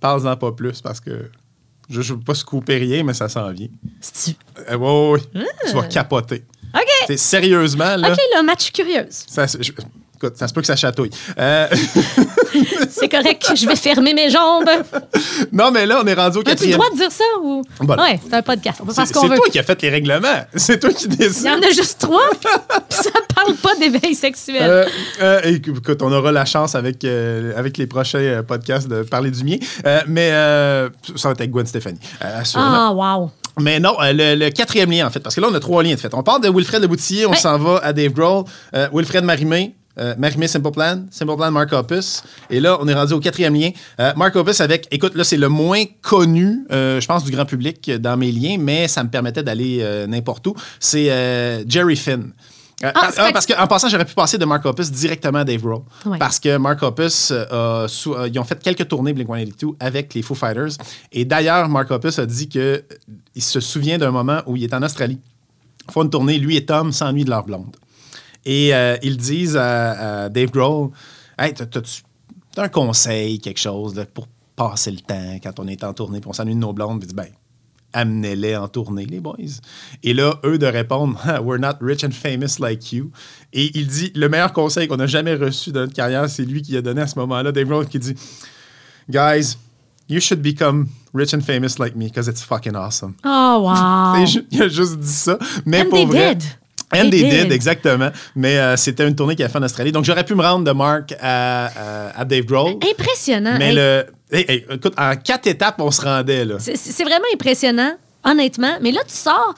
[0.00, 1.30] parle-en pas plus parce que
[1.88, 3.68] je ne veux pas se couper rien, mais ça s'en vient.
[4.00, 4.36] C'est-tu?
[4.70, 5.46] Euh, ouais, ouais, ouais.
[5.68, 6.44] Tu vas capoter.
[6.74, 6.82] OK.
[7.06, 8.12] C'est sérieusement, là.
[8.12, 9.24] OK, là, match curieuse.
[9.28, 9.72] Ça, je-
[10.22, 11.10] écoute, ça se peut que ça chatouille.
[11.38, 11.66] Euh,
[12.90, 14.68] C'est correct, je vais fermer mes jambes.
[15.52, 16.78] non, mais là, on est rendu au As-tu le quatrième.
[16.78, 17.62] droit de dire ça ou?
[17.80, 17.94] Bon.
[17.96, 18.78] Ouais, c'est un podcast.
[18.82, 19.36] On peut faire C'est ce qu'on c'est veut.
[19.36, 20.28] toi qui as fait les règlements.
[20.56, 21.46] C'est toi qui Il y décides.
[21.48, 22.22] en a juste trois.
[22.40, 22.48] puis
[22.90, 24.62] ça parle pas d'éveil sexuel.
[24.62, 24.86] Euh,
[25.22, 29.56] euh, écoute, on aura la chance avec, avec les prochains podcasts de parler du mien.
[30.06, 31.66] Mais euh, ça va être avec Gwen
[32.20, 32.68] assurément.
[32.70, 33.30] Ah, wow.
[33.60, 35.94] Mais non, le, le quatrième lien, en fait, parce que là, on a trois liens
[35.94, 36.12] de fait.
[36.14, 37.36] On part de Wilfred Leboutillier, on Ouais.
[37.36, 38.44] s'en va à Dave Grohl,
[38.92, 42.22] Wilfred Marimé, euh, Marimé Simple Plan, Simple Plan Mark Opus.
[42.50, 43.70] Et là, on est rendu au quatrième lien.
[44.00, 47.44] Euh, Mark Opus avec, écoute, là, c'est le moins connu, euh, je pense, du grand
[47.46, 50.54] public dans mes liens, mais ça me permettait d'aller euh, n'importe où.
[50.80, 52.32] C'est Jerry Finn.
[52.84, 55.38] Euh, Ah, par- c'est ah, parce qu'en passant, j'aurais pu passer de Mark Opus directement
[55.38, 55.82] à Dave Grohl.
[56.04, 56.18] Ouais.
[56.18, 60.34] Parce que Mark Opus, euh, euh, ils ont fait quelques tournées Blink-182 avec les Foo
[60.34, 60.72] Fighters.
[61.12, 62.80] Et d'ailleurs, Mark Opus a dit que euh,
[63.36, 65.20] il se souvient d'un moment où il est en Australie.
[65.88, 67.76] Ils font une tournée, lui et Tom s'ennuient de leur blonde.
[68.44, 70.90] Et euh, ils disent à, à Dave Grohl
[71.38, 71.66] Hey, t'as-
[72.56, 74.26] un conseil, quelque chose là, pour
[74.56, 76.98] passer le temps quand on est en tournée, puis on s'ennuie de nos blondes?
[77.00, 77.28] Puis dit Ben,
[77.94, 79.36] amenez-les en tournée, les boys.
[80.02, 83.10] Et là, eux de répondre, We're not rich and famous like you.
[83.52, 86.62] Et il dit, le meilleur conseil qu'on a jamais reçu dans notre carrière, c'est lui
[86.62, 88.14] qui a donné à ce moment-là, Dave Grohl, qui dit,
[89.08, 89.56] Guys,
[90.08, 93.14] you should become rich and famous like me because it's fucking awesome.
[93.24, 94.14] Oh, wow.
[94.50, 95.38] Il a juste dit ça.
[95.66, 96.34] Mais And pour they vrai.
[96.36, 96.44] did.
[96.94, 97.52] And They they did, did.
[97.52, 98.10] exactement.
[98.36, 99.92] Mais euh, c'était une tournée qu'il a fait en Australie.
[99.92, 102.74] Donc j'aurais pu me rendre de Mark à, à- à Dave Grohl.
[102.90, 103.56] Impressionnant.
[103.58, 104.06] Mais Hey, le.
[104.32, 106.56] hey, hey, écoute, en quatre étapes, on se rendait, là.
[106.58, 108.76] c'est- C'est vraiment impressionnant, honnêtement.
[108.80, 109.54] Mais là, tu sors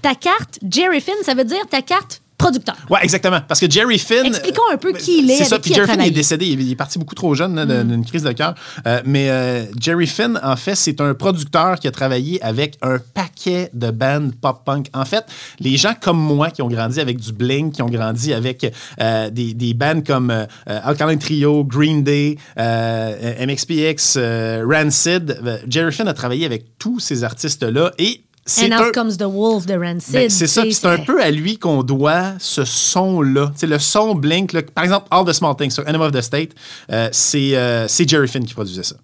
[0.00, 2.76] ta carte Jerry Finn, ça veut dire ta carte producteur.
[2.90, 3.40] Ouais, exactement.
[3.46, 4.26] Parce que Jerry Finn.
[4.26, 5.58] Expliquons un peu qui il est, C'est ça.
[5.58, 6.10] Puis qui Jerry Finn est.
[6.10, 6.14] Mm.
[6.14, 6.46] décédé.
[6.46, 8.54] Il est- parti beaucoup trop jeune de- d'une crise de cœur.
[8.86, 12.98] Euh, mais euh, Jerry Finn, en fait, c'est un producteur qui a travaillé avec un
[13.14, 14.88] paquet de bands pop-punk.
[14.94, 15.24] En fait,
[15.60, 18.66] les gens comme moi qui ont grandi avec du Blink, qui ont grandi avec
[19.00, 25.38] euh, des, des bands comme euh, euh, Alkaline Trio, Green Day, euh, MXPX, euh, Rancid,
[25.44, 28.88] euh, Jerry Finn a travaillé avec tous ces artistes-là et c'est And un...
[28.88, 30.12] Out Comes the Wolf de Rancid.
[30.12, 33.52] Ben, c'est ça, c'est un peu à lui qu'on doit ce son-là.
[33.54, 34.52] C'est le son Blink.
[34.52, 34.62] là.
[34.62, 36.50] Par exemple, All the Small Things sur Enemy of the State,
[36.90, 38.96] euh, c'est euh, Jerry Finn qui produisait ça.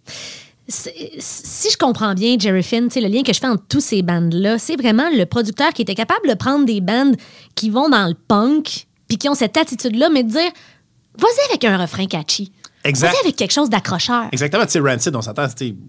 [0.68, 4.58] Si je comprends bien, Jerry Finn, le lien que je fais entre tous ces bandes-là,
[4.58, 7.16] c'est vraiment le producteur qui était capable de prendre des bandes
[7.54, 10.50] qui vont dans le punk, puis qui ont cette attitude-là, mais de dire,
[11.16, 12.52] vas-y avec un refrain catchy.
[12.88, 13.08] Exact.
[13.12, 14.24] Vas-y avec quelque chose d'accrocheur.
[14.32, 15.46] Exactement, tu sais, Rancid, on s'entend,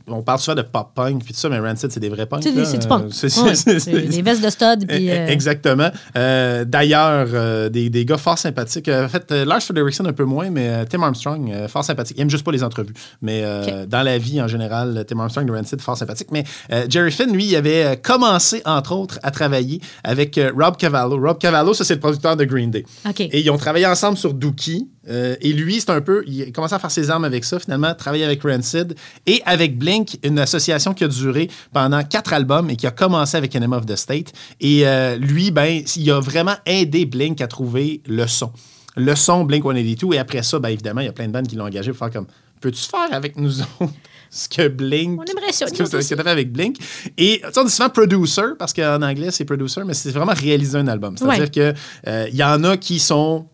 [0.08, 2.44] on parle souvent de pop-punk puis tout ça, mais Rancid, c'est des vrais punks.
[2.44, 3.06] C'est du punk.
[3.06, 3.10] Euh,
[3.54, 5.90] c'est- des vestes de stud, puis, Eh, euh, eh, Exactement.
[6.18, 8.88] Euh, D'ailleurs, euh, des, des gars fort sympathiques.
[8.90, 11.84] Euh, En fait, euh, Lars Frederiksen un peu moins, mais euh, Tim Armstrong, euh, fort
[11.86, 12.18] sympathique.
[12.18, 12.94] Il aime juste pas les entrevues.
[13.22, 16.28] Mais euh, dans la vie, en général, Tim Armstrong de Rancid, fort sympathique.
[16.32, 20.52] Mais euh, Jerry Finn, lui, il avait euh, commencé, entre autres, à travailler avec euh,
[20.58, 21.18] Rob Cavallo.
[21.20, 22.84] Rob Cavallo, ça, c'est le producteur de Green Day.
[23.08, 23.22] OK.
[23.22, 24.90] Et ils ont travaillé ensemble sur Dookie.
[25.10, 26.24] Euh, et lui, c'est un peu.
[26.28, 28.96] Il a commencé à faire ses armes avec ça, finalement, travailler avec Rancid
[29.26, 33.36] et avec Blink, une association qui a duré pendant quatre albums et qui a commencé
[33.38, 34.32] avec Enema of the State.
[34.60, 38.52] Et euh, lui, ben, il a vraiment aidé Blink à trouver le son.
[38.96, 40.16] Le son Blink 182.
[40.16, 42.00] Et après ça, ben, évidemment, il y a plein de bandes qui l'ont engagé pour
[42.00, 42.28] faire comme
[42.62, 43.94] Peux-tu faire avec nous autres
[44.30, 45.20] ce que Blink.
[45.20, 46.78] On aimerait ça, Ce que ce que fait avec Blink?
[47.18, 50.34] Et tu sais, on dit souvent producer, parce qu'en anglais, c'est producer, mais c'est vraiment
[50.34, 51.16] réaliser un album.
[51.18, 51.50] C'est-à-dire Ouais.
[51.50, 51.74] que
[52.08, 53.48] euh, y en a qui sont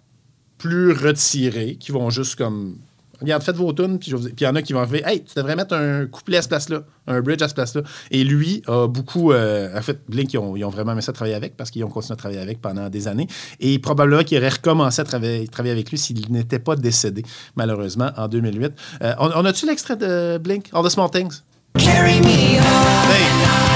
[0.58, 2.78] plus retirés, qui vont juste comme.
[3.22, 5.02] Regarde, faites vos tunes, puis il y en a qui vont arriver.
[5.06, 7.82] Hey, tu devrais mettre un couplet à ce place-là, un bridge à ce place-là.
[8.12, 9.32] Et lui a beaucoup.
[9.32, 11.86] euh, en fait, Blink, ils ont, ils ont vraiment aimé ça travailler avec parce qu'ils
[11.86, 13.28] ont continué à travailler avec pendant des années.
[13.62, 17.24] Et probablement qu'il aurait recommencé à travailler, travailler avec lui s'il n'était pas décédé,
[17.56, 18.74] malheureusement, en 2008.
[19.02, 21.42] Euh, on, on a-tu l'extrait de Blink, All the Small Things?
[21.80, 23.12] Carry me home.
[23.12, 23.75] Hey!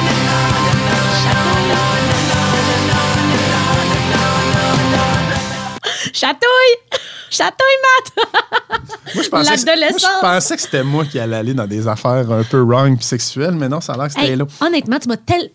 [6.13, 6.77] Chatouille!
[7.29, 8.27] Chatouille, Matt!
[9.15, 11.87] Moi, je pensais, que- moi, je pensais que c'était moi qui allais aller dans des
[11.87, 14.45] affaires un peu wrong puis sexuelles, mais non, ça a l'air que c'était Hey, là.
[14.61, 15.49] honnêtement, tu m'as tel.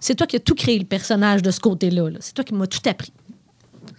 [0.00, 2.10] C'est toi qui as tout créé le personnage de ce côté-là.
[2.10, 2.16] là.
[2.20, 3.12] C'est toi qui m'as tout appris.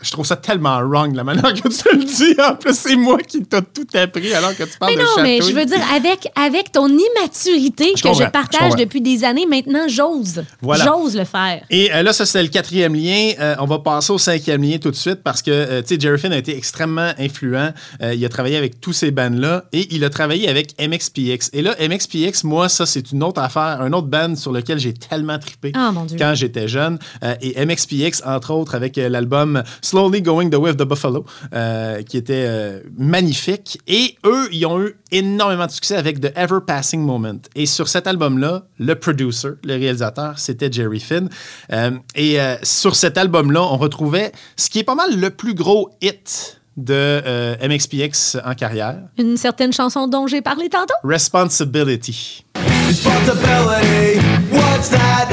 [0.04, 2.36] Je trouve ça tellement wrong la manière que tu le dis.
[2.42, 5.24] En plus, c'est moi qui t'ai tout appris alors que tu parles Mais de non,
[5.24, 9.46] mais je veux dire, avec, avec ton immaturité Je que je partage depuis des années,
[9.46, 10.44] maintenant, j'ose.
[10.62, 10.86] Voilà.
[10.86, 11.62] J'ose le faire.
[11.70, 13.32] Et euh, là, ça, c'est le quatrième lien.
[13.40, 16.00] Euh, on va passer au cinquième lien tout de suite parce que, euh, tu sais,
[16.00, 17.72] Jerry Finn a été extrêmement influent.
[18.02, 21.50] Euh, il a travaillé avec tous ces bands-là et il a travaillé avec MXPX.
[21.54, 24.94] Et là, MXPX, moi, ça, c'est une autre affaire, un autre band sur lequel j'ai
[24.94, 26.18] tellement trippé Ah, mon Dieu.
[26.20, 27.00] quand j'étais jeune.
[27.42, 29.64] Et MXPX, entre autres, avec l'album
[29.94, 31.24] Slowly Going the Way of the Buffalo,
[31.54, 33.78] euh, qui était euh, magnifique.
[33.86, 37.42] Et eux, ils ont eu énormément de succès avec The Ever Passing Moment.
[37.54, 41.30] Et sur cet album-là, le producer, le réalisateur, c'était Jerry Finn.
[41.72, 45.54] Euh, et euh, sur cet album-là, on retrouvait ce qui est pas mal le plus
[45.54, 50.96] gros hit de euh, MXPX en carrière, Une certaine chanson dont j'ai parlé tantôt?
[51.04, 52.44] Responsibility.
[52.88, 54.20] Responsibility,
[54.52, 55.28] what's that?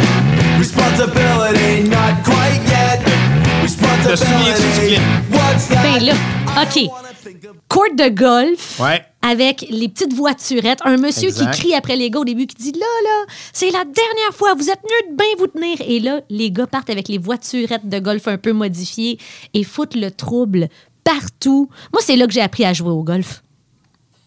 [0.59, 3.20] Responsibility, not quite yet.
[4.03, 5.03] Te souviens-tu du clip?
[5.83, 6.13] Ben là,
[6.63, 6.89] OK.
[7.69, 8.81] Court de golf.
[8.81, 9.05] Ouais.
[9.23, 10.81] Avec les petites voiturettes.
[10.85, 11.51] Un monsieur Exact.
[11.53, 14.55] qui crie après les gars au début, qui dit Là, là, c'est la dernière fois,
[14.55, 15.77] vous êtes mieux de bien vous tenir.
[15.87, 19.19] Et là, les gars partent avec les voiturettes de golf un peu modifiées
[19.55, 20.69] et foutent le trouble
[21.05, 21.69] partout.
[21.93, 23.43] Moi, c'est là que j'ai appris à jouer au golf.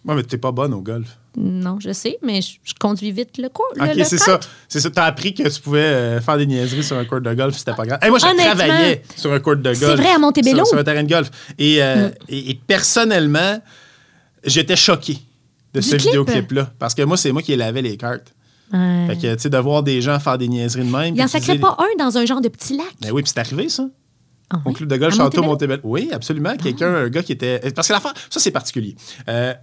[0.06, 1.18] Ouais, mais t'es pas bonne au golf.
[1.36, 3.66] Non, je sais, mais je, je conduis vite le cours.
[3.80, 4.40] OK, c'est ça.
[4.68, 4.90] C'est ça.
[4.92, 7.74] T'as appris que tu pouvais euh, faire des niaiseries sur un court de golf, c'était
[7.74, 8.00] pas grave.
[8.04, 9.78] Hey, moi, je travaillais sur un court de golf.
[9.80, 10.58] c'est vrai, à Montebello?
[10.58, 11.30] Sur, sur un terrain de golf.
[11.58, 12.12] Et, euh, Mm.
[12.30, 13.60] et, et personnellement,
[14.44, 15.18] j'étais choqué
[15.74, 16.08] de Du ce clip?
[16.08, 16.72] vidéoclip-là.
[16.78, 18.34] Parce que moi, c'est moi qui lavais les cartes.
[18.72, 19.06] Ouais.
[19.08, 21.16] Fait que, tu sais, de voir des gens faire des niaiseries de même.
[21.16, 22.86] Il en puis sacrait pas un dans un genre de petit lac.
[23.04, 23.88] Mais oui, puis c'est arrivé, ça.
[24.52, 25.78] Ah Au club de golf Château Montebello?
[25.82, 25.82] Montebello.
[25.84, 26.56] Oui, absolument.
[26.58, 27.60] Quelqu'un, un gars qui était.
[27.76, 28.96] Parce que l'affaire, ça, c'est particulier.
[29.30, 29.54] Euh,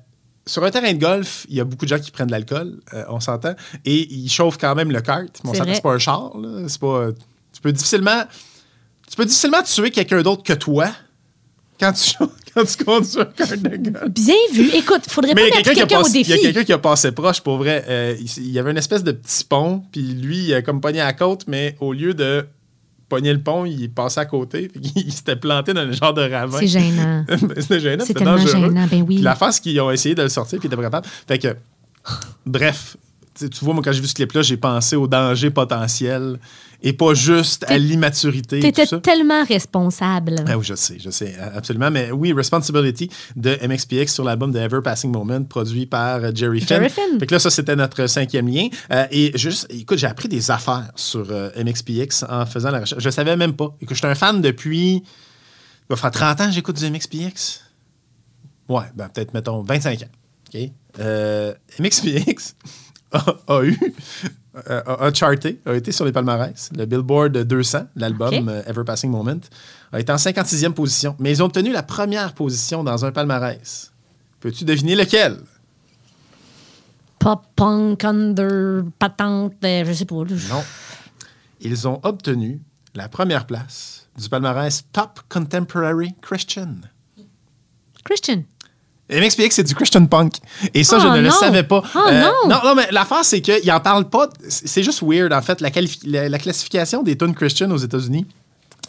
[0.46, 2.80] sur un terrain de golf, il y a beaucoup de gens qui prennent de l'alcool,
[2.94, 5.28] euh, on s'entend, et ils chauffent quand même le kart.
[5.44, 5.74] Mais on C'est s'entend, vrai.
[5.76, 6.64] c'est pas un char, là.
[6.68, 7.08] C'est pas.
[7.52, 8.24] Tu peux difficilement.
[9.08, 10.88] Tu peux difficilement tuer quelqu'un d'autre que toi
[11.80, 12.12] quand tu,
[12.54, 14.08] quand tu conduis un kart de golf.
[14.10, 14.70] Bien vu.
[14.74, 16.46] Écoute, faudrait Mais pas mettre quelqu'un au passé- il y a défi.
[16.46, 17.84] quelqu'un qui a passé proche, pour vrai.
[17.88, 20.80] Euh, il, il y avait une espèce de petit pont, puis lui, il a comme
[20.80, 22.46] pogné à la côte, mais au lieu de
[23.10, 26.22] pogner le pont, il passé à côté, puis il s'était planté dans le genre de
[26.22, 26.58] ravin.
[26.58, 27.26] C'est gênant.
[27.58, 28.50] C'était gênant, c'était dangereux.
[28.50, 29.16] gênant, ben oui.
[29.16, 31.02] Puis la face qu'ils ont essayé de le sortir, puis il était pas.
[31.28, 31.54] Fait que,
[32.46, 32.96] bref,
[33.40, 36.38] tu tu vois, moi, quand j'ai vu ce clip-là, j'ai pensé au danger potentiel
[36.82, 38.72] et pas juste à l'immaturité.
[38.72, 38.98] tout ça.
[39.00, 40.36] tellement responsable.
[40.46, 41.90] Ah oui, je sais, je sais, absolument.
[41.90, 46.60] Mais oui, Responsibility de MXPX sur l'album de Ever Passing Moment, produit par euh, Jerry
[46.60, 46.78] Finn.
[46.78, 47.18] Jerry Finn.
[47.18, 48.68] Fait que là, ça, c'était notre cinquième lien.
[48.92, 53.02] Euh, et juste, écoute, j'ai appris des affaires sur euh, MXPX en faisant la recherche.
[53.02, 53.76] Je savais même pas.
[53.80, 54.96] Écoute, je suis un fan depuis.
[54.96, 57.60] Il va faire 30 ans que j'écoute du MXPX.
[58.68, 60.06] Ouais, ben peut-être, mettons, 25 ans.
[60.54, 60.70] OK?
[60.98, 62.54] Euh, MXPX
[63.12, 63.78] a, a eu.
[64.68, 66.70] euh, a, a charté, a été sur les palmarès.
[66.76, 69.40] Le Billboard 200, l'album euh, Ever Passing Moment,
[69.92, 71.16] a été en 56e position.
[71.18, 73.92] Mais ils ont obtenu la première position dans un palmarès.
[74.40, 75.38] Peux-tu deviner lequel?
[77.18, 80.14] Pop, punk, under, patente, euh, je sais pas.
[80.14, 80.64] Non.
[81.60, 82.60] Ils ont obtenu
[82.94, 86.76] la première place du palmarès Top Contemporary Christian.
[88.04, 88.44] Christian.
[89.10, 90.34] MXPX, c'est du Christian punk.
[90.74, 91.78] Et ça, Oh je ne le savais pas.
[91.78, 92.10] Euh, Oh
[92.46, 92.48] non.
[92.54, 92.60] non!
[92.64, 94.28] Non, mais l'affaire, c'est qu'ils en parlent pas.
[94.48, 95.60] C'est juste weird, en fait.
[95.60, 95.70] La,
[96.04, 98.26] la- la classification des tunes Christian aux États-Unis,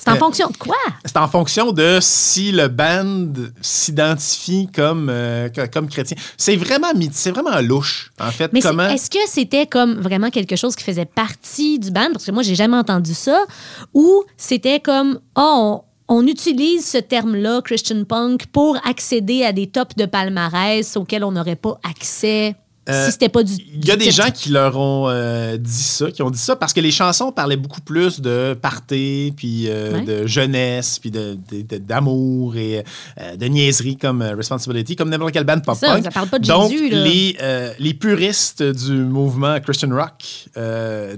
[0.04, 0.76] C'est en Euh, fonction de quoi?
[1.06, 3.28] c'est en fonction de si le band
[3.62, 6.18] s'identifie comme, euh, co- comme chrétien.
[6.38, 8.52] C'est vraiment, c'est vraiment louche, en fait.
[8.54, 8.88] Mais comment...
[8.90, 12.10] est-ce que c'était comme vraiment quelque chose qui faisait partie du band?
[12.14, 13.44] Parce que moi, j'ai jamais entendu ça.
[13.94, 19.68] Ou c'était comme, oh, on, on utilise ce terme-là, Christian Punk, pour accéder à des
[19.68, 22.56] tops de palmarès auxquels on n'aurait pas accès
[22.90, 23.54] Euh, si c'était pas du.
[23.76, 26.56] Il y a des gens qui leur ont euh, dit ça, qui ont dit ça
[26.56, 30.02] parce que les chansons parlaient beaucoup plus de party, puis euh, Ouais.
[30.02, 32.80] de jeunesse, puis de- de- de- d'amour et
[33.20, 36.04] euh, de niaiserie comme Responsibility, comme n'importe quelle band Ça, pop-punk.
[36.04, 37.04] ça parle pas de Donc, Jésus, là.
[37.06, 37.38] les,
[37.78, 40.50] les puristes du mouvement Christian Rock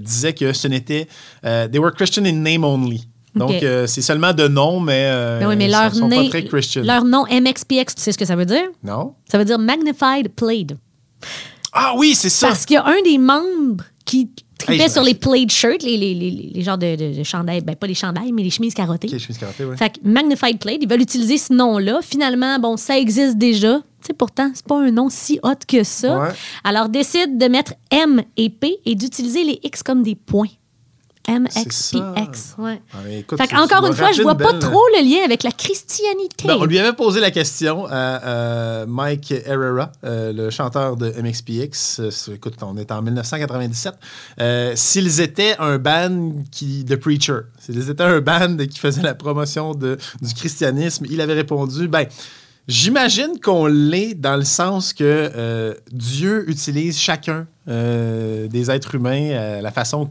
[0.02, 1.08] disaient que ce n'était...
[1.42, 3.08] they were Christian in name only.
[3.34, 6.16] Donc, euh, c'est seulement de nom, mais, euh, Ben oui, mais ils leur, sont, nez-
[6.24, 6.82] pas très Christian.
[6.82, 8.64] leur nom MXPX, tu sais ce que ça veut dire?
[8.82, 9.14] Non?
[9.30, 10.76] Ça veut dire Magnified Played.
[11.72, 12.48] Ah oui, c'est ça!
[12.48, 15.96] Parce qu'il y a un des membres qui tripait Hey, sur les plaid shirts, les,
[15.96, 18.74] les, les, les genres de, de, de chandails, ben pas les chandails, mais les chemises
[18.74, 19.08] carottées.
[19.08, 19.76] Ok, je me suis karaté, ouais.
[19.76, 21.98] Fait que Magnified Plaid, ils veulent utiliser ce nom-là.
[22.02, 23.78] Finalement, bon, ça existe déjà.
[23.78, 26.18] Tu sais, pourtant, c'est pas un nom si hot que ça.
[26.20, 26.28] Ouais.
[26.62, 30.48] Alors, décide de mettre M et P et d'utiliser les X comme des points.
[31.26, 32.12] M, C'est X, ça.
[32.14, 32.54] P, X.
[32.58, 32.80] Ouais.
[32.92, 35.52] Ah, écoute, fait encore une fois, je vois pas belle- trop le lien avec la
[35.52, 36.46] christianité.
[36.46, 41.10] Ben, on lui avait posé la question à euh, Mike Herrera, euh, le chanteur de
[41.20, 42.00] MXPX.
[42.00, 43.94] Euh, écoute, on est en 1997.
[44.40, 49.14] euh, S'ils étaient un band qui, de preacher, s'ils étaient un band qui faisait la
[49.14, 52.06] promotion de, du christianisme, il avait répondu ben.
[52.66, 59.70] J'imagine qu'on l'est dans le sens que Dieu utilise chacun des êtres humains à la
[59.70, 60.10] façon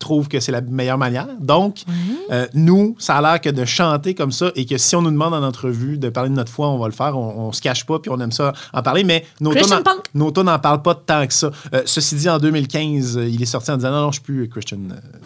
[0.00, 1.28] qu'il trouve que c'est la meilleure manière.
[1.40, 1.82] Donc,
[2.30, 5.10] euh, nous, ça a l'air que de chanter comme ça et que si on nous
[5.10, 7.16] demande en entrevue de parler de notre foi, on va le faire.
[7.16, 9.04] On, on se cache pas puis on aime ça en parler.
[9.04, 11.50] Mais nos tunes n'en parlent pas tant que ça.
[11.74, 14.22] Euh, ceci dit, en 2015, euh, il est sorti en disant non, non, je suis
[14.22, 14.78] plus Christian,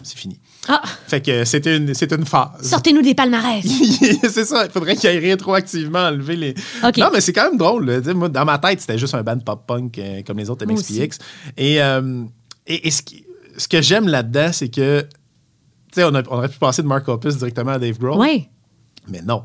[0.03, 0.39] c'est fini.
[0.67, 2.49] Ah, Fait que c'était une, une phase.
[2.61, 3.63] sortez-nous des palmarès.
[4.29, 6.55] c'est ça, il faudrait qu'il aille rétroactivement enlever les.
[6.83, 6.97] OK.
[6.97, 7.85] Non, mais c'est quand même drôle.
[7.89, 8.13] là.
[8.13, 11.19] Moi, dans ma tête, c'était juste un band pop-punk euh, comme les autres MXPX.
[11.57, 11.75] Et,
[12.67, 13.24] et, et ce, qui-
[13.57, 15.01] ce que j'aime là-dedans, c'est que.
[15.91, 18.19] Tu sais, on, aurait pu passer de Mark Hoppus directement à Dave Grohl.
[18.19, 18.49] Oui.
[19.07, 19.43] Mais non.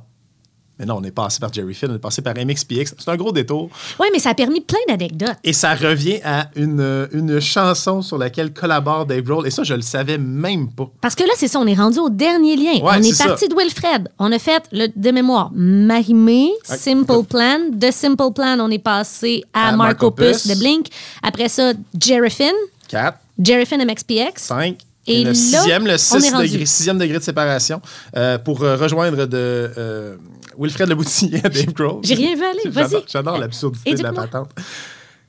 [0.81, 2.95] Mais non, on est passé par Jerry Finn, on est passé par MXPX.
[2.99, 3.69] C'est un gros détour.
[3.99, 5.37] Oui, mais ça a permis plein d'anecdotes.
[5.45, 9.47] Et ça revient à une, une chanson sur laquelle collabore Dave Grohl.
[9.47, 10.91] Et ça, je le savais même pas.
[11.03, 12.81] Parce que là, c'est ça, on est rendu au dernier lien.
[12.83, 14.09] Ouais, on est, parti de Wilfred.
[14.19, 16.49] On a fait, le, de mémoire, Marimé.
[16.65, 17.59] Simple Plan.
[17.71, 20.47] De Simple Plan, on est passé à, À Mark Mark Opus Opus.
[20.47, 20.87] de Blink.
[21.23, 22.55] Après ça, Jerryfin.
[22.89, 24.43] 4, Jerryfin MXPX.
[24.43, 24.77] 5.
[25.07, 26.49] Et Et, le là, sixième, le on est 6 rendu.
[26.49, 27.81] degré, sixième degré de séparation
[28.17, 30.17] euh, pour euh, rejoindre de euh,
[30.59, 32.01] Wilfred Leboutillier à Dave Grohl.
[32.05, 33.03] J'ai rien vu aller, vas-y.
[33.11, 34.51] J'adore- l'absurdité de la patente.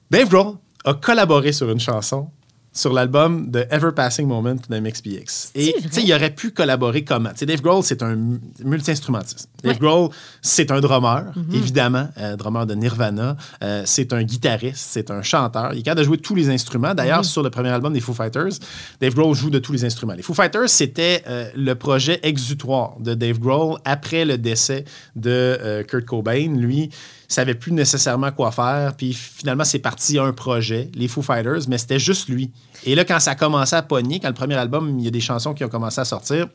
[0.09, 2.27] Dave Grohl a collaboré sur une chanson
[2.73, 5.51] sur l'album The Ever Passing Moment de MXPX.
[5.55, 7.31] Et il aurait pu collaborer comment?
[7.41, 9.49] Dave Grohl, c'est un mu- multi-instrumentiste.
[9.61, 9.79] Dave Ouais.
[9.79, 10.09] Grohl,
[10.41, 11.53] c'est un drummer, Mhm.
[11.53, 13.35] évidemment, euh, drummer de Nirvana.
[13.63, 15.73] Euh, c'est un guitariste, c'est un chanteur.
[15.73, 16.93] Il est capable de jouer tous les instruments.
[16.95, 17.23] D'ailleurs, Mhm.
[17.25, 18.53] sur le premier album des Foo Fighters,
[19.01, 20.13] Dave Grohl joue de tous les instruments.
[20.13, 24.85] Les Foo Fighters, c'était euh, le projet exutoire de Dave Grohl après le décès
[25.17, 26.55] de euh, Kurt Cobain.
[26.55, 26.89] Lui,
[27.33, 28.95] savait plus nécessairement quoi faire.
[28.95, 32.51] Puis finalement, c'est parti un projet, les Foo Fighters, mais c'était juste lui.
[32.85, 35.11] Et là, quand ça a commencé à pogner, quand le premier album, il y a
[35.11, 36.47] des chansons qui ont commencé à sortir,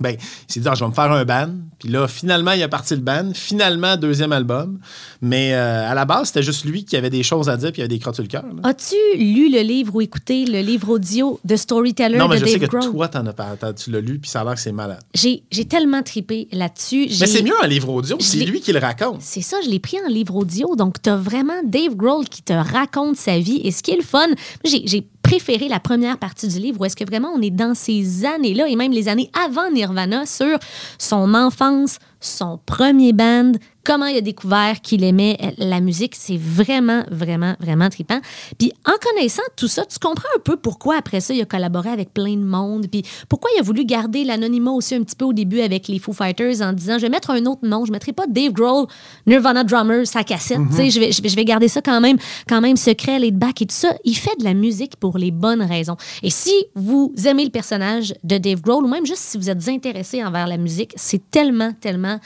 [0.00, 0.16] ben,
[0.48, 1.50] il s'est dit, Ah, je vais me faire un band.
[1.78, 3.30] Puis là, finalement, il a parti le band.
[3.34, 4.78] Finalement, deuxième album.
[5.20, 7.80] Mais euh, à la base, c'était juste lui qui avait des choses à dire puis
[7.80, 8.44] il avait des crottes sur le cœur.
[8.62, 12.44] As-tu lu le livre ou écouté le livre audio de Storyteller non, mais de je
[12.44, 12.90] Dave sais que Grohl?
[12.90, 15.00] toi, t'en as pas, tu l'as lu, puis ça a l'air que c'est malade.
[15.14, 17.06] J'ai tellement tripé là-dessus.
[17.20, 19.20] Mais c'est mieux un livre audio, c'est lui qui le raconte.
[19.20, 20.74] C'est ça, je l'ai pris en livre audio.
[20.76, 23.60] Donc, tu as vraiment Dave Grohl qui te raconte sa vie.
[23.64, 24.26] Et ce qui est le fun,
[24.64, 28.26] j'ai préféré la première partie du livre où est-ce que vraiment on est dans ces
[28.26, 30.58] années-là et même les années avant Nirvana sur
[30.98, 33.52] son enfance, son premier band,
[33.84, 36.14] comment il a découvert qu'il aimait la musique.
[36.16, 38.20] C'est vraiment, vraiment, vraiment trippant.
[38.58, 41.90] Puis en connaissant tout ça, tu comprends un peu pourquoi après ça, il a collaboré
[41.90, 42.86] avec plein de monde.
[42.90, 45.98] Puis pourquoi il a voulu garder l'anonymat aussi un petit peu au début avec les
[45.98, 48.52] Foo Fighters en disant je vais mettre un autre nom, je ne mettrai pas Dave
[48.52, 48.86] Grohl,
[49.26, 50.58] Nirvana drummer, sa cassette.
[50.70, 52.16] Sais, je, vais, je, vais, je vais garder ça quand même,
[52.48, 53.94] quand même secret, laid back et tout ça.
[54.04, 55.96] Il fait de la musique pour les bonnes raisons.
[56.22, 59.68] Et si vous aimez le personnage de Dave Grohl ou même juste si vous êtes
[59.68, 62.18] intéressé envers la musique, c'est tellement, tellement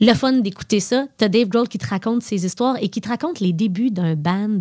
[0.00, 1.06] le fun d'écouter ça.
[1.16, 4.14] T'as Dave Grohl qui te raconte ses histoires et qui te raconte les débuts d'un
[4.14, 4.60] band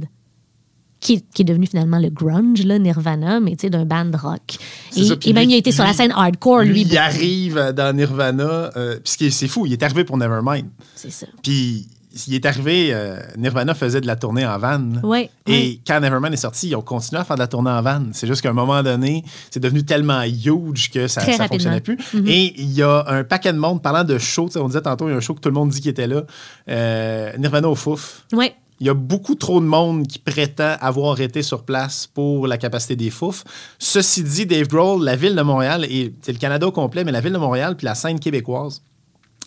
[1.00, 4.10] qui est, qui est devenu finalement le grunge, là, Nirvana, mais tu sais, d'un band
[4.18, 4.58] rock.
[4.96, 6.82] Et, ça, puis et même, lui- il a été sur la scène hardcore, lui.
[6.82, 10.66] il arrive dans Nirvana, euh, puis c'est fou, il est arrivé pour Nevermind.
[10.96, 11.28] C'est ça.
[11.44, 11.88] Puis
[12.28, 14.82] il est arrivé, euh, Nirvana faisait de la tournée en van.
[15.04, 17.82] Ouais, Et quand Nevermind est sorti, ils ont continué à faire de la tournée en
[17.82, 18.04] van.
[18.14, 21.98] C'est juste qu'à un moment donné, c'est devenu tellement huge que ça ne fonctionnait plus.
[22.26, 25.12] Et il y a un paquet de monde, parlant de show, on disait tantôt, il
[25.12, 26.24] y a un show que tout le monde dit qu'il était là.
[26.70, 28.26] Euh, Nirvana au Fouf.
[28.34, 28.56] Ouais.
[28.80, 32.60] Il y a beaucoup trop de monde qui prétend avoir été sur place pour la
[32.60, 33.44] capacité des fouf.
[33.80, 37.12] Ceci dit, Dave Grohl, la ville de Montréal, et c'est le Canada au complet, mais
[37.12, 38.84] la ville de Montréal puis la scène québécoise,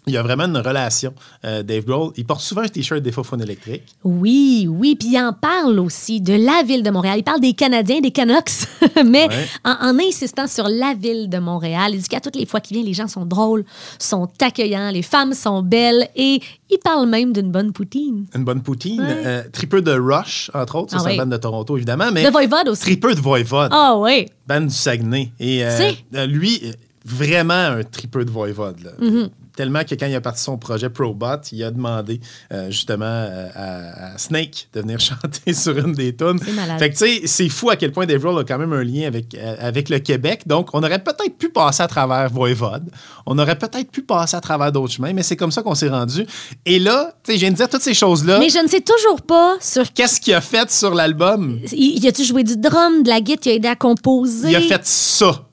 [0.07, 1.13] il y a vraiment une relation.
[1.45, 3.85] Euh, Dave Grohl, il porte souvent un T-shirt des Faux électriques.
[4.03, 7.17] Oui, oui, puis il en parle aussi de la ville de Montréal.
[7.19, 8.51] Il parle des Canadiens, des Canucks,
[9.05, 9.47] mais Ouais.
[9.65, 11.93] en, en insistant sur la ville de Montréal.
[11.95, 13.65] Il dit qu'à toutes les fois qu'il vient, les gens sont drôles,
[13.99, 16.41] sont accueillants, les femmes sont belles et
[16.71, 18.27] il parle même d'une bonne poutine.
[18.35, 19.01] Une bonne poutine.
[19.03, 19.23] Ouais.
[19.27, 20.91] Euh, tripeux de Rush, entre autres.
[20.93, 21.17] Ça, Ah c'est oui.
[21.19, 22.11] bande de Toronto, évidemment.
[22.13, 22.83] Mais De Voivode aussi.
[22.83, 23.71] Tripeux de Voivode.
[23.73, 24.27] Ah oui.
[24.47, 25.31] bande du Saguenay.
[25.39, 26.63] Et euh, lui,
[27.05, 28.81] vraiment un tripeux de Voivode.
[28.83, 28.91] là.
[29.01, 29.29] Mm-hmm.
[29.61, 32.19] Tellement que quand il a parti son projet Probot, il a demandé
[32.51, 36.41] euh, justement euh, à, à Snake de venir chanter sur une des tunes.
[36.43, 36.79] C'est malade.
[36.79, 38.83] Fait que tu sais, c'est fou à quel point Dave Grohl a quand même un
[38.83, 40.45] lien avec, euh, avec le Québec.
[40.47, 42.89] Donc, on aurait peut-être pu passer à travers Voivode.
[43.27, 45.91] On aurait peut-être pu passer à travers d'autres chemins, mais c'est comme ça qu'on s'est
[45.91, 46.27] rendu.
[46.65, 48.39] Et là, tu sais, je viens de dire toutes ces choses-là.
[48.39, 49.93] Mais je ne sais toujours pas sur.
[49.93, 51.61] Qu'est-ce qu'il a fait sur l'album?
[51.71, 54.49] Il, il a-tu joué du drum, de la guitare, il a aidé à composer?
[54.49, 55.45] Il a fait ça.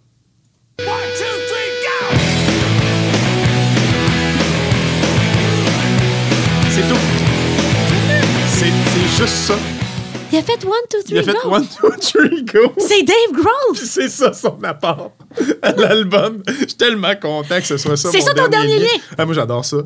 [6.78, 6.99] C'est tout.
[8.59, 9.55] C'est juste ça.
[10.32, 11.55] Il a fait One, Two, Three, Il a fait Go.
[11.55, 12.71] One, Two, Three, Go.
[12.78, 13.75] C'est Dave Grohl.
[13.75, 15.13] C'est ça son apport
[15.63, 16.43] à l'album.
[16.47, 18.09] Je suis tellement content que ce soit ça.
[18.11, 18.86] C'est ça ton dernier lien.
[19.17, 19.78] Ah, moi, j'adore ça.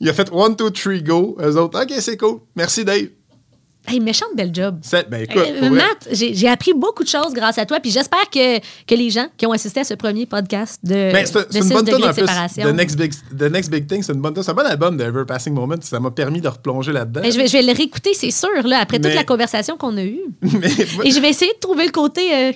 [0.00, 1.36] Il a fait One, Two, Three, Go.
[1.40, 2.40] Eux autres, OK, c'est cool.
[2.56, 3.06] Merci, Dave.
[3.88, 4.78] Hey, méchante belle job.
[5.08, 8.58] Ben, écoute, Euh, Matt, j'ai appris beaucoup de choses grâce à toi, puis j'espère que,
[8.58, 11.58] que les gens qui ont assisté à ce premier podcast de, Ben, c'est de c'est
[11.58, 12.64] une 6 bonne de séparation.
[12.64, 14.34] The Next Big, The Next Big Thing, c'est une bonne.
[14.42, 15.76] C'est un bon album de Ever Passing Moment.
[15.82, 17.20] Ça m'a permis de replonger là-dedans.
[17.22, 19.96] Ben, je, vais, je vais le réécouter, c'est sûr, là, après toute la conversation qu'on
[19.96, 20.20] a eue.
[20.42, 20.68] Mais-
[21.04, 22.52] Et je vais essayer de trouver le côté euh,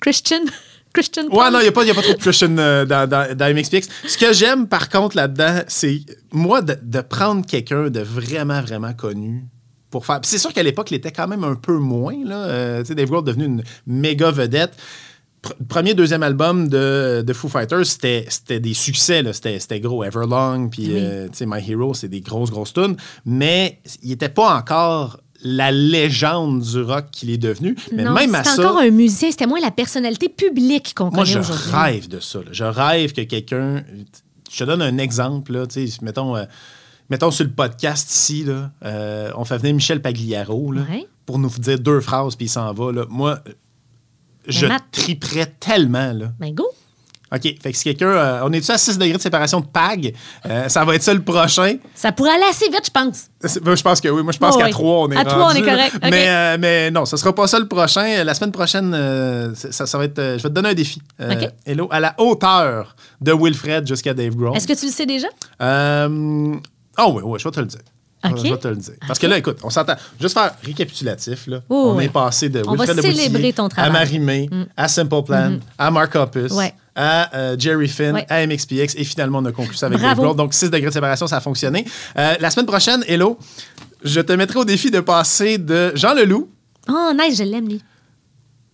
[0.00, 0.40] Christian.
[0.94, 3.54] Christian Ouais, non, il n'y a, a pas trop de Christian euh, dans, dans, dans
[3.54, 3.88] MXPX.
[4.06, 6.00] Ce que j'aime, par contre, là-dedans, c'est,
[6.32, 9.44] moi, de, de prendre quelqu'un de vraiment, vraiment connu
[9.90, 10.20] pour faire.
[10.22, 12.16] C'est sûr qu'à l'époque, il était quand même un peu moins.
[12.24, 12.44] Là.
[12.44, 14.72] Euh, Dave Grohl est devenu une méga vedette.
[15.42, 19.22] Pr- premier, deuxième album de, de Foo Fighters, c'était, des succès.
[19.32, 20.02] C'était, gros.
[20.04, 22.96] Everlong, puis euh, My Hero, c'est des grosses, grosses tunes.
[23.24, 27.76] Mais il n'était pas encore la légende du rock qu'il est devenu.
[27.92, 28.68] Mais non, même à c'était ça.
[28.70, 31.70] encore un musée, c'était moins la personnalité publique qu'on Moi, connaît je aujourd'hui.
[31.72, 32.40] rêve de ça.
[32.40, 32.46] là.
[32.50, 33.84] Je rêve que quelqu'un.
[34.50, 35.52] Je te donne un exemple.
[35.52, 36.44] Là, tu sais, mettons, euh,
[37.10, 41.06] mettons sur le podcast ici, là, euh, on fait venir Michel Pagliaro là, Ouais.
[41.26, 42.92] pour nous dire deux phrases, puis il s'en va.
[42.92, 43.04] Là.
[43.08, 43.38] Moi,
[44.46, 46.12] je Matt- triperais tellement.
[46.12, 46.32] Là.
[46.38, 46.66] Ben go!
[47.30, 47.42] OK.
[47.42, 48.06] Fait que si quelqu'un.
[48.08, 50.14] euh, on est-tu à 6 degrés de séparation de PAG?
[50.46, 51.76] Euh, ça va être ça le prochain.
[51.94, 53.26] Ça pourrait aller assez vite, je pense.
[53.44, 54.22] Je pense que oui.
[54.22, 54.70] Moi, je pense Oh, qu'à oui.
[54.70, 55.98] 3, on est À trois, on est correct.
[56.04, 58.24] Mais, euh, mais non, ce sera pas ça le prochain.
[58.24, 58.92] La semaine prochaine,
[59.54, 60.16] ça, ça va être.
[60.18, 61.02] je vais te donner un défi.
[61.20, 61.50] Euh, OK.
[61.66, 64.56] Hello, à la hauteur de Wilfred jusqu'à Dave Grohl.
[64.56, 65.28] Est-ce que tu le sais déjà?
[66.98, 67.80] Oh oui, oui, je vais te le dire.
[68.24, 68.94] Je vais te le dire.
[69.06, 69.94] Parce que là, écoute, on s'entend.
[70.20, 71.46] Juste faire récapitulatif.
[71.46, 71.60] Là.
[71.68, 73.90] Oh, on est passé de On va Wilfred célébrer ton travail.
[73.90, 73.94] Mm.
[73.94, 76.74] à Marie-Mé, à Simple Plan, à Mark Hoppus, Ouais.
[76.96, 78.26] à euh, Jerry Finn, Ouais.
[78.28, 80.16] à MXPX et finalement on a conclu ça avec Bravo.
[80.16, 80.36] Dave Grohl.
[80.36, 81.84] Donc 6 degrés de séparation, ça a fonctionné.
[82.18, 83.38] Euh, la semaine prochaine, Hello,
[84.02, 86.50] je te mettrai au défi de passer de Jean Leloup,
[86.88, 87.80] Oh, nice, je l'aime, lui.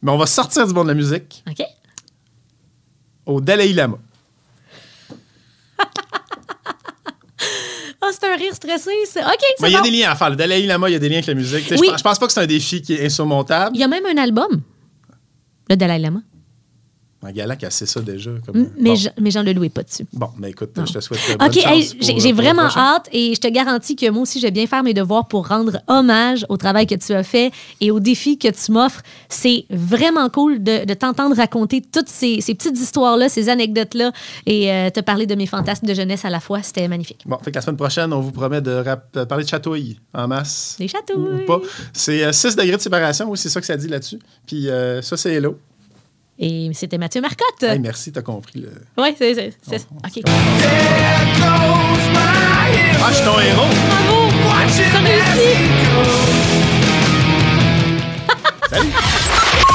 [0.01, 1.63] mais on va sortir du monde de la musique, OK.
[3.27, 3.99] au Dalai Lama.
[8.25, 9.21] C'est un rire stressé, ça.
[9.21, 9.85] OK, Mais c'est il y a bon.
[9.85, 10.31] des liens à faire.
[10.31, 11.67] Le Dalai Lama, il y a des liens avec la musique.
[11.71, 11.77] Oui.
[11.85, 13.77] Je, pense, je pense pas que c'est un défi qui est insurmontable.
[13.77, 14.61] Il y a même un album,
[15.69, 16.21] le Dalai Lama.
[17.25, 18.31] Un gala qui a assez ça déjà.
[18.45, 18.69] Comme...
[18.79, 18.95] Mais, bon.
[18.97, 20.07] Jean, mais Jean Leloup est pas dessus.
[20.13, 23.41] Bon, mais écoute, je te souhaite bonne OK, hey, j'ai euh, vraiment hâte et je
[23.41, 26.57] te garantis que moi aussi, je vais bien faire mes devoirs pour rendre hommage au
[26.57, 29.03] travail que tu as fait et au défi que tu m'offres.
[29.29, 34.13] C'est vraiment cool de, de t'entendre raconter toutes ces, ces petites histoires-là, ces anecdotes-là
[34.47, 36.63] et euh, te parler de mes fantasmes de jeunesse à la fois.
[36.63, 37.23] C'était magnifique.
[37.27, 40.29] Bon, fait que la semaine prochaine, on vous promet de euh, parler de chatouilles en
[40.29, 40.77] masse.
[40.79, 41.17] Des chatouilles.
[41.17, 41.61] Ou, ou pas.
[41.93, 44.19] C'est euh, 6 degrés de séparation, oui, c'est ça que ça dit là-dessus.
[44.47, 45.59] Puis euh, ça, c'est Hello.
[46.39, 47.63] Et c'était Mathieu Marcotte.
[47.63, 48.61] Hey, merci, t'as compris.
[48.61, 48.73] Le...
[48.99, 49.77] Oui, c'est ça.
[49.77, 50.23] OK.
[53.07, 53.69] Ah, je suis ton héros!
[53.89, 54.29] Bravo!
[54.93, 55.55] T'as réussi!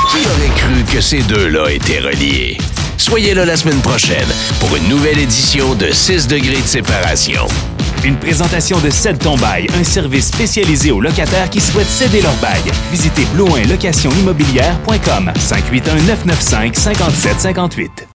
[0.09, 2.57] Qui aurait cru que ces deux-là étaient reliés?
[2.97, 4.27] Soyez là la semaine prochaine
[4.59, 7.47] pour une nouvelle édition de 6 degrés de séparation.
[8.05, 12.35] Une présentation de Cède ton bail, un service spécialisé aux locataires qui souhaitent céder leur
[12.35, 12.61] bail.
[12.91, 18.07] Visitez blouin location immobilière.com 581 995 5758.